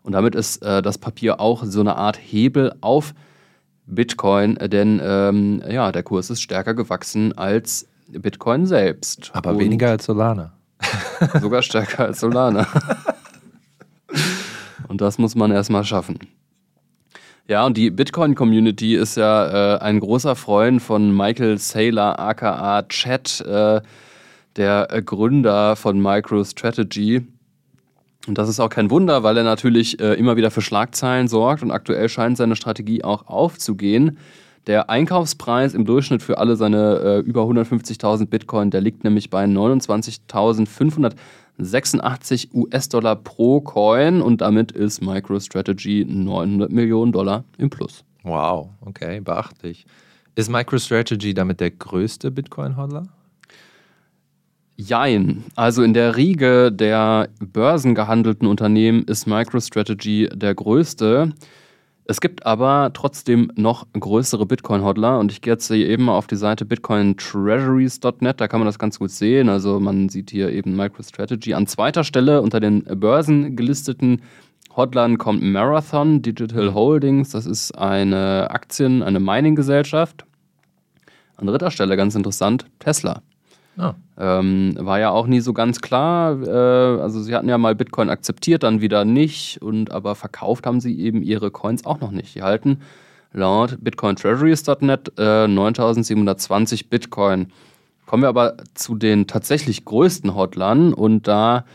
Und 0.01 0.13
damit 0.13 0.33
ist 0.33 0.63
äh, 0.63 0.81
das 0.81 0.97
Papier 0.97 1.39
auch 1.39 1.65
so 1.65 1.81
eine 1.81 1.97
Art 1.97 2.17
Hebel 2.17 2.73
auf 2.81 3.13
Bitcoin, 3.85 4.55
denn 4.55 4.99
ähm, 5.03 5.61
ja, 5.69 5.91
der 5.91 6.01
Kurs 6.01 6.31
ist 6.31 6.41
stärker 6.41 6.73
gewachsen 6.73 7.37
als 7.37 7.87
Bitcoin 8.09 8.65
selbst. 8.65 9.31
Aber 9.33 9.51
Und 9.51 9.59
weniger 9.59 9.89
als 9.89 10.05
Solana. 10.05 10.53
sogar 11.41 11.61
stärker 11.61 12.05
als 12.05 12.19
Solana. 12.19 12.67
Und 14.87 15.01
das 15.01 15.17
muss 15.17 15.35
man 15.35 15.51
erstmal 15.51 15.83
schaffen. 15.83 16.17
Ja, 17.49 17.65
und 17.65 17.77
die 17.77 17.91
Bitcoin-Community 17.91 18.95
ist 18.95 19.15
ja 19.15 19.75
äh, 19.75 19.79
ein 19.79 20.01
großer 20.01 20.35
Freund 20.35 20.81
von 20.81 21.15
Michael 21.15 21.57
Saylor, 21.57 22.19
aka 22.19 22.83
Chat, 22.83 23.39
äh, 23.41 23.79
der 24.57 24.87
äh, 24.91 25.01
Gründer 25.01 25.77
von 25.77 26.01
MicroStrategy. 26.01 27.25
Und 28.27 28.37
das 28.37 28.49
ist 28.49 28.59
auch 28.59 28.67
kein 28.67 28.91
Wunder, 28.91 29.23
weil 29.23 29.37
er 29.37 29.45
natürlich 29.45 29.97
äh, 30.01 30.15
immer 30.15 30.35
wieder 30.35 30.51
für 30.51 30.61
Schlagzeilen 30.61 31.29
sorgt 31.29 31.63
und 31.63 31.71
aktuell 31.71 32.09
scheint 32.09 32.35
seine 32.35 32.57
Strategie 32.57 33.05
auch 33.05 33.27
aufzugehen. 33.27 34.17
Der 34.67 34.89
Einkaufspreis 34.89 35.73
im 35.73 35.85
Durchschnitt 35.85 36.21
für 36.21 36.37
alle 36.37 36.57
seine 36.57 36.99
äh, 36.99 37.19
über 37.19 37.43
150.000 37.43 38.27
Bitcoin, 38.27 38.69
der 38.69 38.81
liegt 38.81 39.03
nämlich 39.03 39.29
bei 39.29 39.45
29.500 39.45 41.15
86 41.57 42.53
US-Dollar 42.53 43.15
pro 43.15 43.61
Coin 43.61 44.21
und 44.21 44.41
damit 44.41 44.71
ist 44.71 45.01
MicroStrategy 45.01 46.05
900 46.07 46.71
Millionen 46.71 47.11
Dollar 47.11 47.45
im 47.57 47.69
Plus. 47.69 48.03
Wow, 48.23 48.69
okay, 48.81 49.21
beachtlich. 49.21 49.85
Ist 50.35 50.49
MicroStrategy 50.51 51.33
damit 51.33 51.59
der 51.59 51.71
größte 51.71 52.29
Bitcoin-Hodler? 52.29 53.07
Jein. 54.75 55.45
Also 55.55 55.81
in 55.81 55.95
der 55.95 56.15
Riege 56.15 56.71
der 56.71 57.29
börsengehandelten 57.39 58.47
Unternehmen 58.47 59.03
ist 59.05 59.25
MicroStrategy 59.25 60.29
der 60.31 60.53
größte. 60.53 61.33
Es 62.09 62.21
gibt 62.21 62.45
aber 62.45 62.91
trotzdem 62.93 63.51
noch 63.55 63.85
größere 63.91 64.45
Bitcoin-Hodler 64.45 65.19
und 65.19 65.29
ich 65.29 65.41
gehe 65.41 65.53
jetzt 65.53 65.67
hier 65.67 65.89
eben 65.89 66.07
auf 66.07 66.25
die 66.25 66.37
Seite 66.37 66.63
bitcointreasuries.net, 66.63 68.39
da 68.39 68.47
kann 68.47 68.61
man 68.61 68.65
das 68.65 68.79
ganz 68.79 68.97
gut 68.97 69.11
sehen. 69.11 69.49
Also 69.49 69.81
man 69.81 70.07
sieht 70.07 70.31
hier 70.31 70.49
eben 70.53 70.77
MicroStrategy. 70.77 71.53
An 71.53 71.67
zweiter 71.67 72.05
Stelle 72.05 72.41
unter 72.41 72.61
den 72.61 72.85
börsengelisteten 72.85 74.21
Hodlern 74.73 75.17
kommt 75.17 75.43
Marathon 75.43 76.21
Digital 76.21 76.73
Holdings, 76.73 77.31
das 77.31 77.45
ist 77.45 77.77
eine 77.77 78.51
Aktien-, 78.51 79.03
eine 79.03 79.19
Mining-Gesellschaft. 79.19 80.23
An 81.35 81.47
dritter 81.47 81.71
Stelle, 81.71 81.97
ganz 81.97 82.15
interessant, 82.15 82.67
Tesla. 82.79 83.21
Ah. 83.77 83.93
Ähm, 84.17 84.75
war 84.79 84.99
ja 84.99 85.11
auch 85.11 85.27
nie 85.27 85.39
so 85.39 85.53
ganz 85.53 85.81
klar. 85.81 86.41
Äh, 86.41 87.01
also 87.01 87.21
sie 87.21 87.35
hatten 87.35 87.47
ja 87.47 87.57
mal 87.57 87.75
Bitcoin 87.75 88.09
akzeptiert, 88.09 88.63
dann 88.63 88.81
wieder 88.81 89.05
nicht. 89.05 89.61
Und 89.61 89.91
aber 89.91 90.15
verkauft 90.15 90.65
haben 90.65 90.81
sie 90.81 90.99
eben 90.99 91.21
ihre 91.21 91.51
Coins 91.51 91.85
auch 91.85 91.99
noch 91.99 92.11
nicht. 92.11 92.35
Die 92.35 92.41
halten 92.41 92.79
laut 93.33 93.77
bitcointreasuries.net 93.81 95.13
äh, 95.17 95.47
9720 95.47 96.89
Bitcoin. 96.89 97.51
Kommen 98.05 98.23
wir 98.23 98.29
aber 98.29 98.57
zu 98.73 98.95
den 98.95 99.27
tatsächlich 99.27 99.85
größten 99.85 100.33
Hotlern 100.33 100.93
und 100.93 101.27
da 101.27 101.65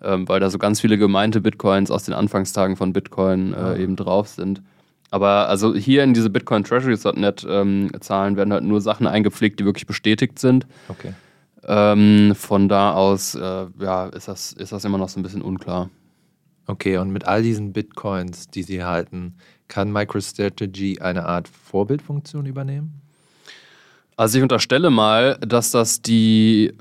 ähm, 0.04 0.28
weil 0.28 0.40
da 0.40 0.50
so 0.50 0.58
ganz 0.58 0.80
viele 0.82 0.98
gemeinte 0.98 1.42
Bitcoins 1.42 1.92
aus 1.92 2.04
den 2.04 2.14
Anfangstagen 2.14 2.76
von 2.76 2.94
Bitcoin 2.94 3.54
äh, 3.54 3.58
Ah. 3.58 3.76
eben 3.76 3.96
drauf 3.96 4.28
sind. 4.28 4.62
Aber 5.10 5.50
also 5.50 5.76
hier 5.76 6.04
in 6.04 6.14
diese 6.14 6.30
Bitcoin 6.30 6.64
Treasuries.net 6.64 7.46
ähm, 7.50 7.92
Zahlen 8.00 8.38
werden 8.38 8.54
halt 8.54 8.64
nur 8.64 8.80
Sachen 8.80 9.08
eingepflegt, 9.08 9.60
die 9.60 9.66
wirklich 9.66 9.86
bestätigt 9.86 10.40
sind. 10.40 10.66
Okay. 10.88 11.14
Ähm, 11.68 12.34
von 12.36 12.70
da 12.70 12.94
aus, 12.94 13.36
äh, 13.36 13.66
ja, 13.80 14.08
ist 14.08 14.28
das, 14.28 14.54
ist 14.54 14.72
das 14.72 14.86
immer 14.86 14.98
noch 14.98 15.10
so 15.10 15.20
ein 15.20 15.24
bisschen 15.24 15.42
unklar. 15.42 15.90
Okay, 16.66 16.98
und 16.98 17.12
mit 17.12 17.28
all 17.28 17.44
diesen 17.44 17.74
Bitcoins, 17.74 18.48
die 18.48 18.64
sie 18.64 18.84
halten, 18.84 19.36
kann 19.68 19.92
MicroStrategy 19.92 21.00
eine 21.00 21.26
Art 21.26 21.48
Vorbildfunktion 21.48 22.46
übernehmen? 22.46 23.02
Also 24.16 24.38
ich 24.38 24.44
unterstelle 24.44 24.90
mal, 24.90 25.38
dass 25.42 25.72
das 25.72 26.02
die, 26.02 26.74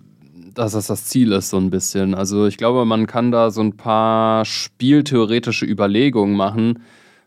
dass 0.55 0.73
das 0.73 0.87
das 0.87 1.07
Ziel 1.07 1.33
ist 1.33 1.51
so 1.51 1.57
ein 1.57 1.71
bisschen. 1.71 2.15
Also 2.15 2.47
ich 2.47 2.57
glaube, 2.57 2.85
man 2.85 3.07
kann 3.07 3.31
da 3.31 3.51
so 3.51 3.61
ein 3.61 3.77
paar 3.77 4.45
spieltheoretische 4.45 5.67
Überlegungen 5.67 6.37
machen, 6.37 6.83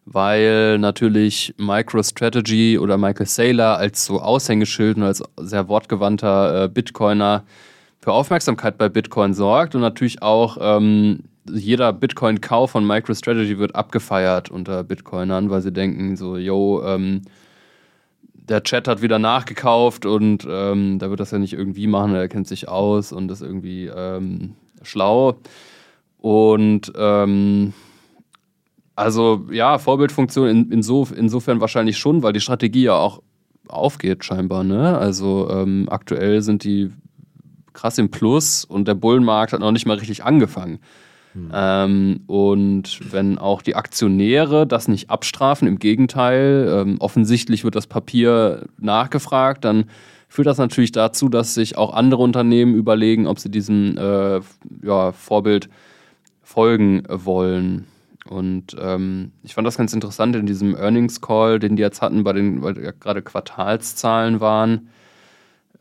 weil 0.05 0.77
natürlich 0.79 1.53
MicroStrategy 1.57 2.77
oder 2.77 2.97
Michael 2.97 3.25
Saylor 3.25 3.77
als 3.77 4.05
so 4.05 4.21
Aushängeschild 4.21 4.97
und 4.97 5.03
als 5.03 5.23
sehr 5.37 5.67
wortgewandter 5.67 6.63
äh, 6.63 6.67
Bitcoiner 6.69 7.43
für 7.99 8.11
Aufmerksamkeit 8.11 8.77
bei 8.77 8.89
Bitcoin 8.89 9.33
sorgt 9.33 9.75
und 9.75 9.81
natürlich 9.81 10.21
auch 10.21 10.57
ähm, 10.59 11.19
jeder 11.49 11.93
Bitcoin-Kauf 11.93 12.71
von 12.71 12.85
MicroStrategy 12.85 13.57
wird 13.59 13.75
abgefeiert 13.75 14.49
unter 14.49 14.83
Bitcoinern, 14.83 15.49
weil 15.49 15.61
sie 15.61 15.71
denken 15.71 16.15
so, 16.15 16.37
yo, 16.37 16.83
ähm, 16.85 17.21
der 18.49 18.63
Chat 18.63 18.87
hat 18.87 19.01
wieder 19.01 19.19
nachgekauft 19.19 20.05
und 20.05 20.45
ähm, 20.49 20.99
der 20.99 21.09
wird 21.09 21.19
das 21.19 21.31
ja 21.31 21.39
nicht 21.39 21.53
irgendwie 21.53 21.87
machen, 21.87 22.13
er 22.13 22.27
kennt 22.27 22.47
sich 22.47 22.67
aus 22.67 23.11
und 23.11 23.31
ist 23.31 23.41
irgendwie 23.41 23.85
ähm, 23.85 24.55
schlau. 24.81 25.37
Und 26.17 26.91
ähm, 26.97 27.73
also 28.95 29.45
ja, 29.51 29.77
Vorbildfunktion 29.77 30.47
in, 30.47 30.71
inso, 30.71 31.07
insofern 31.15 31.61
wahrscheinlich 31.61 31.97
schon, 31.97 32.23
weil 32.23 32.33
die 32.33 32.41
Strategie 32.41 32.83
ja 32.83 32.95
auch 32.95 33.21
aufgeht 33.67 34.23
scheinbar. 34.23 34.63
Ne? 34.63 34.97
Also 34.97 35.49
ähm, 35.49 35.87
aktuell 35.89 36.41
sind 36.41 36.63
die 36.63 36.91
krass 37.73 37.97
im 37.97 38.11
Plus 38.11 38.65
und 38.65 38.87
der 38.87 38.93
Bullenmarkt 38.93 39.53
hat 39.53 39.61
noch 39.61 39.71
nicht 39.71 39.85
mal 39.85 39.97
richtig 39.97 40.23
angefangen. 40.23 40.79
Ähm, 41.35 42.21
und 42.27 43.11
wenn 43.11 43.37
auch 43.37 43.61
die 43.61 43.75
Aktionäre 43.75 44.67
das 44.67 44.87
nicht 44.87 45.09
abstrafen, 45.09 45.67
im 45.67 45.79
Gegenteil, 45.79 46.67
ähm, 46.69 46.97
offensichtlich 46.99 47.63
wird 47.63 47.75
das 47.75 47.87
Papier 47.87 48.67
nachgefragt, 48.77 49.65
dann 49.65 49.85
führt 50.27 50.47
das 50.47 50.57
natürlich 50.57 50.91
dazu, 50.91 51.29
dass 51.29 51.53
sich 51.53 51.77
auch 51.77 51.93
andere 51.93 52.21
Unternehmen 52.21 52.75
überlegen, 52.75 53.27
ob 53.27 53.39
sie 53.39 53.49
diesem 53.49 53.97
äh, 53.97 54.41
ja, 54.83 55.11
Vorbild 55.11 55.69
folgen 56.41 57.03
wollen. 57.07 57.87
Und 58.29 58.75
ähm, 58.79 59.31
ich 59.43 59.53
fand 59.53 59.67
das 59.67 59.77
ganz 59.77 59.93
interessant 59.93 60.35
in 60.35 60.45
diesem 60.45 60.75
Earnings 60.75 61.21
Call, 61.21 61.59
den 61.59 61.75
die 61.75 61.81
jetzt 61.81 62.01
hatten, 62.01 62.23
bei 62.23 62.33
den, 62.33 62.61
weil 62.61 62.73
gerade 62.73 63.21
Quartalszahlen 63.21 64.39
waren, 64.39 64.89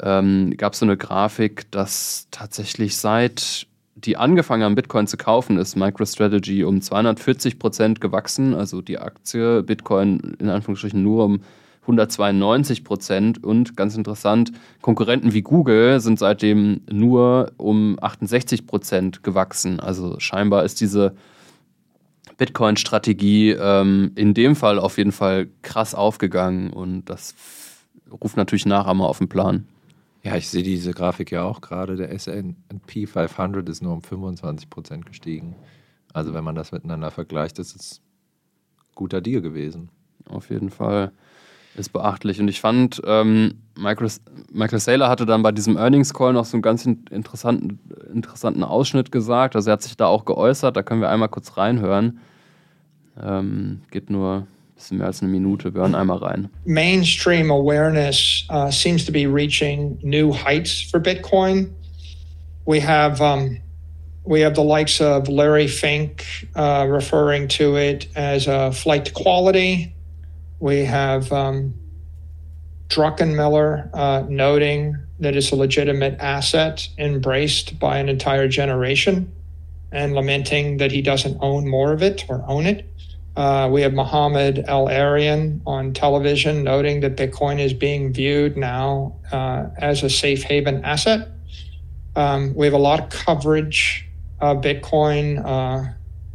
ähm, 0.01 0.55
gab 0.57 0.73
es 0.73 0.81
so 0.81 0.87
eine 0.87 0.97
Grafik, 0.97 1.71
dass 1.71 2.27
tatsächlich 2.31 2.97
seit 2.97 3.67
die 4.05 4.17
angefangen 4.17 4.63
haben, 4.65 4.75
Bitcoin 4.75 5.07
zu 5.07 5.17
kaufen, 5.17 5.59
ist 5.59 5.77
MicroStrategy 5.77 6.65
um 6.65 6.81
240 6.81 7.59
Prozent 7.59 8.01
gewachsen. 8.01 8.55
Also 8.55 8.83
die 8.83 8.99
Aktie 8.99 9.63
Bitcoin 9.63 10.37
in 10.39 10.49
Anführungsstrichen 10.49 11.03
nur 11.03 11.25
um 11.25 11.43
192 11.83 12.85
Prozent. 12.85 13.43
Und 13.43 13.77
ganz 13.77 13.97
interessant, 13.97 14.53
Konkurrenten 14.81 15.33
wie 15.33 15.43
Google 15.43 16.01
sind 16.01 16.19
seitdem 16.19 16.81
nur 16.91 17.53
um 17.57 17.99
68 18.01 18.67
Prozent 18.67 19.23
gewachsen. 19.23 19.81
Also 19.81 20.19
scheinbar 20.19 20.65
ist 20.65 20.81
diese 20.81 21.15
Bitcoin-Strategie 22.39 23.51
ähm, 23.51 24.13
in 24.15 24.35
dem 24.35 24.57
Fall 24.57 24.79
auf 24.79 24.99
jeden 24.99 25.13
Fall 25.13 25.49
krass 25.63 25.95
aufgegangen 25.95 26.73
und 26.73 27.05
das 27.05 27.35
ruft 28.11 28.37
natürlich 28.37 28.67
Nachahmer 28.67 29.09
auf 29.09 29.19
den 29.19 29.29
Plan. 29.29 29.67
Ja, 30.23 30.37
ich 30.37 30.49
sehe 30.49 30.63
diese 30.63 30.93
Grafik 30.93 31.33
ja 31.33 31.43
auch 31.43 31.61
gerade. 31.61 31.97
Der 31.97 32.13
S&P 32.13 33.07
500 33.07 33.69
ist 33.69 33.83
nur 33.83 33.93
um 33.93 34.03
25 34.03 34.71
Prozent 34.71 35.07
gestiegen. 35.07 35.57
Also 36.13 36.33
wenn 36.35 36.45
man 36.45 36.55
das 36.55 36.73
miteinander 36.73 37.11
vergleicht, 37.11 37.59
ist 37.59 37.75
es 37.75 38.01
ein 38.79 38.95
guter 38.95 39.21
Deal 39.21 39.41
gewesen. 39.43 39.89
Auf 40.29 40.51
jeden 40.51 40.71
Fall. 40.71 41.13
Ist 41.75 41.93
beachtlich. 41.95 42.39
Und 42.39 42.49
ich 42.49 42.61
fand, 42.61 43.01
ähm, 43.07 43.55
Michael, 43.79 44.11
Michael 44.53 44.79
Saylor 44.79 45.09
hatte 45.09 45.25
dann 45.25 45.43
bei 45.43 45.53
diesem 45.53 45.79
Earnings 45.79 46.13
Call 46.13 46.35
noch 46.35 46.45
so 46.45 46.57
einen 46.59 46.63
ganz 46.63 46.85
in- 46.85 47.07
interessanten, 47.11 47.81
interessanten 48.13 48.63
Ausschnitt 48.63 49.11
gesagt. 49.11 49.57
Also 49.57 49.71
er 49.71 49.73
hat 49.75 49.83
sich 49.83 49.97
da 49.97 50.05
auch 50.07 50.27
geäußert, 50.27 50.77
da 50.77 50.83
können 50.83 51.01
wir 51.01 51.09
einmal 51.09 51.31
kurz 51.31 51.57
reinhören. 51.57 52.21
Ähm, 53.19 53.81
geht 53.91 54.11
nur 54.11 54.47
bisschen 54.83 54.99
mehr 54.99 55.07
als 55.07 55.23
eine 55.23 55.31
Minute. 55.31 55.73
Wir 55.75 55.83
hören 55.83 55.95
einmal 55.95 56.19
rein. 56.19 56.51
mainstream 56.65 57.51
awareness 57.51 58.45
uh, 58.51 58.71
seems 58.71 59.05
to 59.05 59.13
be 59.13 59.27
reaching 59.27 59.99
new 60.03 60.33
heights 60.33 60.83
for 60.83 61.01
Bitcoin. 61.01 61.71
We 62.67 62.81
have 62.81 63.21
um, 63.21 63.61
we 64.25 64.41
have 64.41 64.55
the 64.55 64.63
likes 64.63 65.01
of 65.01 65.29
Larry 65.29 65.69
Fink 65.69 66.25
uh, 66.55 66.87
referring 66.89 67.49
to 67.59 67.77
it 67.77 68.09
as 68.17 68.47
a 68.47 68.73
flight 68.73 69.05
to 69.07 69.13
quality. 69.13 69.95
We 70.61 70.85
have 70.85 71.33
um, 71.33 71.75
Druckenmiller 72.89 73.91
uh, 73.93 74.25
noting 74.29 74.97
that 75.21 75.35
it's 75.37 75.53
a 75.53 75.57
legitimate 75.57 76.19
asset 76.21 76.89
embraced 76.99 77.79
by 77.79 77.99
an 77.99 78.09
entire 78.09 78.49
generation 78.49 79.33
and 79.93 80.15
lamenting 80.15 80.79
that 80.79 80.91
he 80.91 81.03
doesn't 81.03 81.37
own 81.41 81.69
more 81.69 81.93
of 81.93 82.03
it 82.03 82.25
or 82.29 82.45
own 82.47 82.67
it. 82.67 82.92
Uh, 83.35 83.69
we 83.73 83.81
have 83.81 83.95
Mohammed 83.95 84.59
Al 84.69 84.89
Arian 84.89 85.63
on 85.67 85.95
television 85.95 86.65
noting 86.65 87.01
that 87.01 87.17
Bitcoin 87.17 87.59
is 87.61 87.73
being 87.73 88.13
viewed 88.13 88.57
now 88.57 89.17
uh, 89.33 89.67
as 89.79 90.03
a 90.03 90.11
safe 90.11 90.43
haven 90.43 90.85
asset. 90.85 91.29
Um, 92.15 92.55
we 92.55 92.67
have 92.67 92.75
a 92.75 92.79
lot 92.79 93.01
of 93.01 93.09
coverage 93.09 94.07
of 94.41 94.59
Bitcoin 94.59 95.43
uh, 95.45 95.93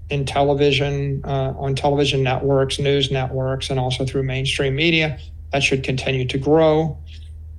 in 0.10 0.26
television, 0.26 1.22
uh, 1.24 1.54
on 1.58 1.76
television 1.76 2.24
networks, 2.24 2.80
news 2.80 3.12
networks, 3.12 3.70
and 3.70 3.80
also 3.80 4.06
through 4.06 4.24
mainstream 4.24 4.76
media. 4.76 5.20
That 5.52 5.62
should 5.62 5.84
continue 5.84 6.26
to 6.28 6.38
grow. 6.40 6.98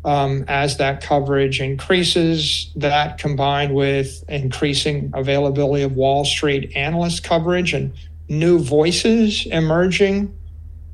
Um, 0.04 0.44
as 0.48 0.78
that 0.78 1.02
coverage 1.02 1.60
increases, 1.60 2.72
that 2.76 3.18
combined 3.18 3.74
with 3.74 4.24
increasing 4.28 5.12
availability 5.14 5.82
of 5.82 5.92
Wall 5.92 6.24
Street 6.24 6.72
analyst 6.74 7.24
coverage 7.24 7.72
and 7.72 7.92
new 8.28 8.58
voices 8.58 9.46
emerging 9.46 10.36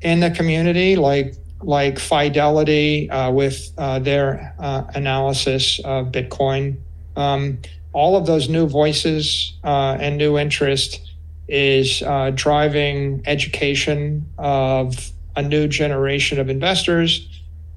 in 0.01 0.19
the 0.19 0.31
community, 0.31 0.95
like 0.95 1.35
like 1.61 1.97
Fidelity 1.97 3.09
uh, 3.09 3.31
with 3.31 3.71
uh, 3.77 3.99
their 3.99 4.53
uh, 4.59 4.83
analysis 4.93 5.79
of 5.79 6.07
Bitcoin. 6.07 6.77
Um, 7.15 7.59
all 7.93 8.17
of 8.17 8.25
those 8.25 8.49
new 8.49 8.67
voices 8.67 9.53
uh, 9.63 9.97
and 9.99 10.17
new 10.17 10.37
interest 10.37 11.01
is 11.47 12.01
uh, 12.01 12.31
driving 12.35 13.23
education 13.25 14.25
of 14.37 15.11
a 15.35 15.41
new 15.41 15.67
generation 15.67 16.39
of 16.39 16.49
investors. 16.49 17.27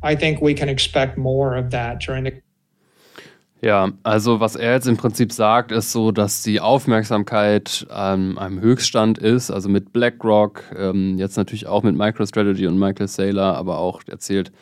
I 0.02 0.16
think 0.16 0.40
we 0.40 0.54
can 0.54 0.68
expect 0.68 1.18
more 1.18 1.56
of 1.56 1.70
that 1.70 2.00
during 2.00 2.24
the 2.24 2.42
Ja, 3.60 3.90
also 4.04 4.38
was 4.38 4.54
er 4.54 4.74
jetzt 4.74 4.86
im 4.86 4.96
Prinzip 4.96 5.32
sagt, 5.32 5.72
ist 5.72 5.90
so, 5.90 6.12
dass 6.12 6.42
die 6.42 6.60
Aufmerksamkeit 6.60 7.86
an 7.90 8.38
einem 8.38 8.60
Höchststand 8.60 9.18
ist, 9.18 9.50
also 9.50 9.68
mit 9.68 9.92
BlackRock, 9.92 10.62
ähm, 10.76 11.18
jetzt 11.18 11.36
natürlich 11.36 11.66
auch 11.66 11.82
mit 11.82 11.96
MicroStrategy 11.96 12.68
und 12.68 12.78
Michael 12.78 13.08
Saylor, 13.08 13.56
aber 13.56 13.78
auch 13.78 14.02
erzählt, 14.06 14.52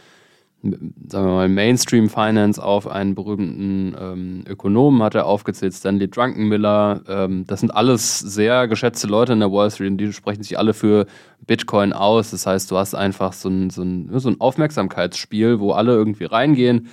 sagen 0.63 1.27
wir 1.27 1.33
mal, 1.33 1.49
Mainstream 1.49 2.09
Finance 2.09 2.63
auf 2.63 2.89
einen 2.89 3.15
berühmten 3.15 3.95
ähm, 4.01 4.45
Ökonomen 4.49 5.03
hat 5.03 5.15
er 5.15 5.27
aufgezählt, 5.27 5.75
Stanley 5.75 6.09
Drunkenmiller. 6.09 7.03
Ähm, 7.07 7.45
das 7.47 7.61
sind 7.61 7.71
alles 7.71 8.19
sehr 8.19 8.67
geschätzte 8.67 9.07
Leute 9.07 9.35
in 9.35 9.41
der 9.41 9.53
Wall 9.53 9.71
Street 9.71 9.91
und 9.91 9.99
die 9.99 10.13
sprechen 10.13 10.43
sich 10.43 10.59
alle 10.59 10.75
für 10.75 11.07
Bitcoin 11.47 11.93
aus. 11.93 12.31
Das 12.31 12.47
heißt, 12.47 12.71
du 12.71 12.79
hast 12.79 12.95
einfach 12.95 13.35
so 13.35 13.49
ein, 13.51 13.69
so 13.69 13.83
ein, 13.83 14.09
so 14.19 14.31
ein 14.31 14.41
Aufmerksamkeitsspiel, 14.41 15.61
wo 15.61 15.73
alle 15.73 15.93
irgendwie 15.93 16.25
reingehen. 16.25 16.89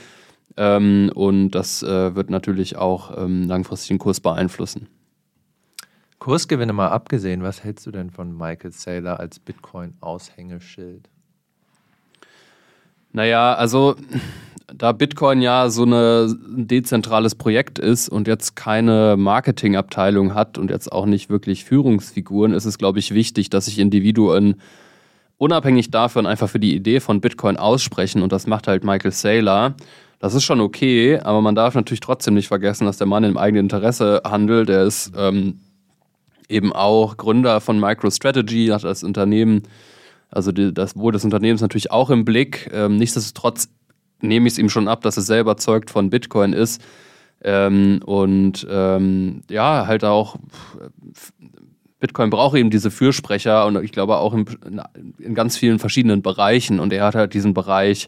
Ähm, 0.56 1.12
und 1.14 1.52
das 1.52 1.84
äh, 1.84 2.16
wird 2.16 2.30
natürlich 2.30 2.76
auch 2.76 3.18
ähm, 3.18 3.48
langfristig 3.48 3.90
den 3.90 4.00
Kurs 4.00 4.20
beeinflussen. 4.20 4.88
Kursgewinne 6.20 6.74
mal 6.74 6.90
abgesehen, 6.90 7.44
was 7.44 7.64
hältst 7.64 7.86
du 7.86 7.92
denn 7.92 8.10
von 8.10 8.38
Michael 8.38 8.72
Saylor 8.72 9.20
als 9.20 9.40
Bitcoin-Aushängeschild? 9.40 11.10
Naja, 13.12 13.54
also 13.54 13.96
da 14.74 14.92
Bitcoin 14.92 15.42
ja 15.42 15.70
so 15.70 15.84
eine, 15.84 16.26
ein 16.26 16.68
dezentrales 16.68 17.36
Projekt 17.36 17.78
ist 17.78 18.10
und 18.10 18.28
jetzt 18.28 18.56
keine 18.56 19.16
Marketingabteilung 19.18 20.34
hat 20.34 20.58
und 20.58 20.70
jetzt 20.70 20.92
auch 20.92 21.06
nicht 21.06 21.30
wirklich 21.30 21.66
Führungsfiguren, 21.66 22.54
ist 22.54 22.66
es, 22.66 22.78
glaube 22.78 23.00
ich, 23.00 23.14
wichtig, 23.14 23.50
dass 23.50 23.66
sich 23.66 23.80
Individuen 23.80 24.56
unabhängig 25.38 25.92
davon 25.92 26.26
einfach 26.26 26.50
für 26.50 26.60
die 26.60 26.76
Idee 26.76 27.00
von 27.00 27.22
Bitcoin 27.22 27.58
aussprechen 27.58 28.22
und 28.22 28.32
das 28.32 28.48
macht 28.48 28.68
halt 28.68 28.84
Michael 28.84 29.12
Saylor. 29.12 29.76
Das 30.24 30.34
ist 30.36 30.46
schon 30.46 30.62
okay, 30.62 31.20
aber 31.20 31.42
man 31.42 31.54
darf 31.54 31.76
natürlich 31.76 32.00
trotzdem 32.00 32.36
nicht 32.36 32.48
vergessen, 32.48 32.86
dass 32.86 32.96
der 32.96 33.08
Mann 33.08 33.26
im 33.26 33.38
eigenen 33.38 33.66
Interesse 33.66 34.22
handelt. 34.24 34.70
Er 34.70 34.84
ist 34.84 35.12
ähm, 35.18 35.60
eben 36.48 36.72
auch 36.72 37.18
Gründer 37.18 37.60
von 37.60 37.78
MicroStrategy, 37.78 38.68
hat 38.68 38.86
das 38.86 39.04
Unternehmen, 39.04 39.64
also 40.30 40.54
die, 40.54 40.74
das 40.74 40.96
Wohl 40.96 41.12
des 41.12 41.26
Unternehmens 41.26 41.60
natürlich 41.60 41.92
auch 41.92 42.10
im 42.10 42.24
Blick. 42.24 42.70
Ähm, 42.72 42.96
nichtsdestotrotz 42.96 43.68
nehme 44.22 44.48
ich 44.48 44.54
es 44.54 44.60
ihm 44.60 44.70
schon 44.70 44.88
ab, 44.88 45.02
dass 45.02 45.18
es 45.18 45.26
selber 45.26 45.58
zeugt 45.58 45.92
von 45.92 46.10
Bitcoin 46.10 46.54
ist. 46.54 46.82
Ähm, 47.44 48.00
und 48.06 48.66
ähm, 48.72 49.42
ja, 49.50 49.88
halt 49.88 50.06
auch 50.06 50.38
Bitcoin 52.00 52.30
braucht 52.30 52.56
eben 52.56 52.70
diese 52.70 52.92
Fürsprecher 52.92 53.66
und 53.66 53.84
ich 53.84 53.92
glaube 53.92 54.20
auch 54.20 54.34
in, 54.34 54.46
in 55.20 55.36
ganz 55.36 55.58
vielen 55.58 55.80
verschiedenen 55.80 56.22
Bereichen. 56.22 56.80
Und 56.80 56.94
er 56.94 57.04
hat 57.04 57.16
halt 57.16 57.34
diesen 57.34 57.54
Bereich 57.54 58.08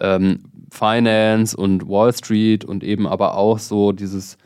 ähm, 0.00 0.44
Finance 0.72 1.54
und 1.54 1.86
Wall 1.86 2.14
Street 2.14 2.64
und 2.64 2.82
eben 2.82 3.06
aber 3.06 3.36
auch 3.36 3.58
so 3.58 3.92
dieses 3.92 4.38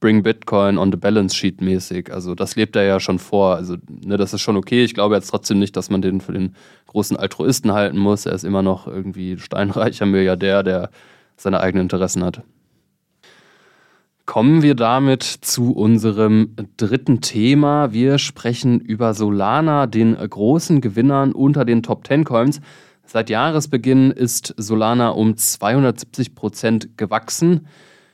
Bring 0.00 0.22
Bitcoin 0.22 0.78
on 0.78 0.90
the 0.90 0.96
Balance 0.96 1.36
Sheet 1.36 1.60
mäßig. 1.60 2.12
Also 2.12 2.34
das 2.34 2.56
lebt 2.56 2.76
er 2.76 2.84
ja 2.84 2.98
schon 2.98 3.18
vor. 3.18 3.56
Also 3.56 3.76
ne, 3.88 4.16
das 4.16 4.32
ist 4.32 4.40
schon 4.40 4.56
okay. 4.56 4.84
Ich 4.84 4.94
glaube 4.94 5.16
jetzt 5.16 5.28
trotzdem 5.28 5.58
nicht, 5.58 5.76
dass 5.76 5.90
man 5.90 6.00
den 6.00 6.22
für 6.22 6.32
den 6.32 6.54
großen 6.86 7.16
Altruisten 7.16 7.72
halten 7.72 7.98
muss. 7.98 8.24
Er 8.24 8.32
ist 8.32 8.44
immer 8.44 8.62
noch 8.62 8.86
irgendwie 8.86 9.36
steinreicher 9.38 10.06
Milliardär, 10.06 10.62
der 10.62 10.90
seine 11.36 11.60
eigenen 11.60 11.84
Interessen 11.84 12.24
hat. 12.24 12.42
Kommen 14.24 14.62
wir 14.62 14.74
damit 14.74 15.22
zu 15.24 15.72
unserem 15.72 16.54
dritten 16.76 17.20
Thema. 17.20 17.92
Wir 17.92 18.18
sprechen 18.18 18.80
über 18.80 19.14
Solana, 19.14 19.86
den 19.86 20.14
großen 20.14 20.80
Gewinnern 20.80 21.32
unter 21.32 21.64
den 21.64 21.82
Top 21.82 22.06
10 22.06 22.24
Coins. 22.24 22.60
Seit 23.10 23.30
Jahresbeginn 23.30 24.10
ist 24.10 24.52
Solana 24.58 25.08
um 25.08 25.34
270 25.34 26.34
Prozent 26.34 26.98
gewachsen. 26.98 27.66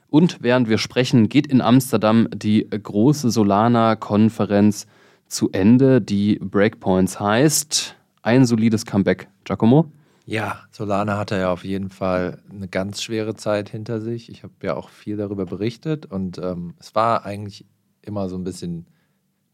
Und 0.08 0.40
während 0.40 0.68
wir 0.68 0.78
sprechen, 0.78 1.28
geht 1.28 1.48
in 1.48 1.60
Amsterdam 1.60 2.28
die 2.32 2.68
große 2.70 3.32
Solana-Konferenz 3.32 4.86
zu 5.26 5.50
Ende, 5.50 6.00
die 6.00 6.38
Breakpoints 6.38 7.18
heißt. 7.18 7.96
Ein 8.22 8.46
solides 8.46 8.86
Comeback. 8.86 9.26
Giacomo? 9.42 9.90
Ja, 10.26 10.60
Solana 10.70 11.18
hatte 11.18 11.38
ja 11.38 11.52
auf 11.52 11.64
jeden 11.64 11.90
Fall 11.90 12.38
eine 12.48 12.68
ganz 12.68 13.02
schwere 13.02 13.34
Zeit 13.34 13.68
hinter 13.68 14.00
sich. 14.00 14.30
Ich 14.30 14.44
habe 14.44 14.54
ja 14.62 14.76
auch 14.76 14.90
viel 14.90 15.16
darüber 15.16 15.44
berichtet 15.44 16.06
und 16.06 16.38
ähm, 16.38 16.74
es 16.78 16.94
war 16.94 17.24
eigentlich 17.24 17.66
immer 18.00 18.28
so 18.28 18.36
ein 18.36 18.44
bisschen 18.44 18.86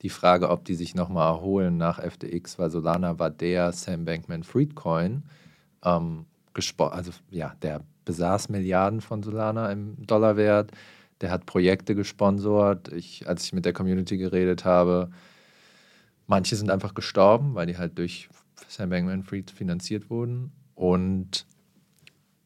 die 0.03 0.09
Frage, 0.09 0.49
ob 0.49 0.65
die 0.65 0.75
sich 0.75 0.95
nochmal 0.95 1.33
erholen 1.33 1.77
nach 1.77 2.03
FTX, 2.03 2.59
weil 2.59 2.71
Solana 2.71 3.19
war 3.19 3.31
der 3.31 3.73
Sam 3.73 4.05
Bankman 4.05 4.43
Fried 4.43 4.75
Coin. 4.75 5.25
Ähm, 5.85 6.27
also 6.79 7.13
ja, 7.31 7.55
der 7.63 7.83
besaß 8.05 8.49
Milliarden 8.49 9.01
von 9.01 9.23
Solana 9.23 9.71
im 9.71 9.95
Dollarwert. 10.07 10.73
Der 11.21 11.31
hat 11.31 11.47
Projekte 11.47 11.95
gesponsert. 11.95 12.89
Ich, 12.93 13.29
als 13.29 13.45
ich 13.45 13.53
mit 13.53 13.65
der 13.65 13.73
Community 13.73 14.17
geredet 14.17 14.65
habe, 14.65 15.11
manche 16.27 16.57
sind 16.57 16.71
einfach 16.71 16.95
gestorben, 16.95 17.55
weil 17.55 17.67
die 17.67 17.77
halt 17.77 17.99
durch 17.99 18.29
Sam 18.69 18.91
Bankman 18.91 19.23
Fried 19.23 19.51
finanziert 19.51 20.09
wurden. 20.09 20.53
Und 20.75 21.47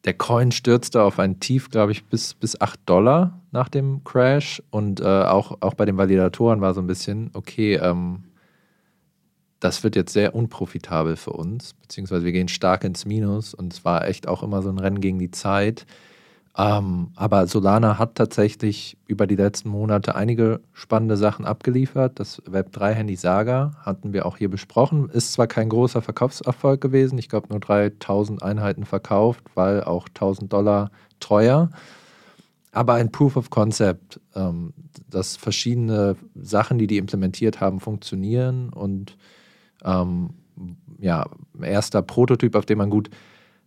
der 0.04 0.14
Coin 0.14 0.52
stürzte 0.52 1.02
auf 1.02 1.18
ein 1.18 1.40
Tief, 1.40 1.70
glaube 1.70 1.92
ich, 1.92 2.04
bis, 2.04 2.34
bis 2.34 2.60
8 2.60 2.80
Dollar 2.86 3.40
nach 3.52 3.68
dem 3.68 4.04
Crash. 4.04 4.62
Und 4.70 5.00
äh, 5.00 5.04
auch, 5.04 5.58
auch 5.60 5.74
bei 5.74 5.86
den 5.86 5.96
Validatoren 5.96 6.60
war 6.60 6.74
so 6.74 6.80
ein 6.80 6.86
bisschen, 6.86 7.30
okay, 7.32 7.76
ähm, 7.76 8.24
das 9.60 9.82
wird 9.82 9.96
jetzt 9.96 10.12
sehr 10.12 10.34
unprofitabel 10.34 11.16
für 11.16 11.32
uns, 11.32 11.72
beziehungsweise 11.74 12.26
wir 12.26 12.32
gehen 12.32 12.48
stark 12.48 12.84
ins 12.84 13.06
Minus 13.06 13.54
und 13.54 13.72
es 13.72 13.82
war 13.82 14.06
echt 14.06 14.28
auch 14.28 14.42
immer 14.42 14.60
so 14.60 14.68
ein 14.68 14.78
Rennen 14.78 15.00
gegen 15.00 15.18
die 15.18 15.30
Zeit. 15.30 15.86
Ähm, 16.56 17.10
aber 17.16 17.48
Solana 17.48 17.98
hat 17.98 18.14
tatsächlich 18.14 18.96
über 19.08 19.26
die 19.26 19.34
letzten 19.34 19.68
Monate 19.68 20.14
einige 20.14 20.60
spannende 20.72 21.16
Sachen 21.16 21.44
abgeliefert. 21.44 22.20
Das 22.20 22.40
Web3-Handy 22.44 23.16
Saga 23.16 23.72
hatten 23.80 24.12
wir 24.12 24.24
auch 24.24 24.36
hier 24.36 24.48
besprochen. 24.48 25.08
Ist 25.08 25.32
zwar 25.32 25.48
kein 25.48 25.68
großer 25.68 26.00
Verkaufserfolg 26.00 26.80
gewesen, 26.80 27.18
ich 27.18 27.28
glaube 27.28 27.48
nur 27.48 27.58
3000 27.58 28.42
Einheiten 28.42 28.84
verkauft, 28.84 29.44
weil 29.54 29.82
auch 29.82 30.06
1000 30.08 30.52
Dollar 30.52 30.90
teuer. 31.18 31.70
Aber 32.70 32.94
ein 32.94 33.10
Proof 33.10 33.36
of 33.36 33.50
Concept, 33.50 34.20
ähm, 34.36 34.74
dass 35.10 35.36
verschiedene 35.36 36.16
Sachen, 36.36 36.78
die 36.78 36.86
die 36.86 36.98
implementiert 36.98 37.60
haben, 37.60 37.80
funktionieren 37.80 38.68
und 38.68 39.16
ähm, 39.84 40.30
ja, 41.00 41.26
erster 41.60 42.02
Prototyp, 42.02 42.54
auf 42.54 42.66
dem 42.66 42.78
man 42.78 42.90
gut 42.90 43.10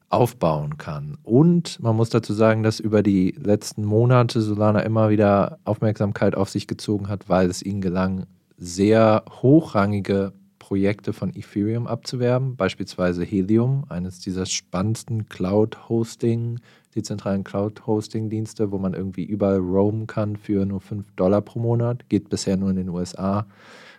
aufbauen 0.09 0.77
kann. 0.77 1.17
Und 1.23 1.81
man 1.81 1.95
muss 1.95 2.09
dazu 2.09 2.33
sagen, 2.33 2.63
dass 2.63 2.79
über 2.79 3.03
die 3.03 3.31
letzten 3.31 3.83
Monate 3.83 4.41
Solana 4.41 4.81
immer 4.81 5.09
wieder 5.09 5.59
Aufmerksamkeit 5.65 6.35
auf 6.35 6.49
sich 6.49 6.67
gezogen 6.67 7.09
hat, 7.09 7.27
weil 7.27 7.49
es 7.49 7.61
ihnen 7.61 7.81
gelang, 7.81 8.25
sehr 8.57 9.23
hochrangige 9.41 10.33
Projekte 10.59 11.13
von 11.13 11.29
Ethereum 11.33 11.87
abzuwerben, 11.87 12.55
beispielsweise 12.55 13.23
Helium, 13.23 13.85
eines 13.89 14.19
dieser 14.19 14.45
spannendsten 14.45 15.29
Cloud-Hosting, 15.29 16.59
dezentralen 16.95 17.43
Cloud-Hosting-Dienste, 17.43 18.71
wo 18.71 18.77
man 18.77 18.93
irgendwie 18.93 19.23
überall 19.23 19.59
roamen 19.59 20.07
kann 20.07 20.35
für 20.35 20.65
nur 20.65 20.81
5 20.81 21.11
Dollar 21.15 21.41
pro 21.41 21.59
Monat, 21.59 22.09
geht 22.09 22.29
bisher 22.29 22.57
nur 22.57 22.71
in 22.71 22.75
den 22.75 22.89
USA. 22.89 23.45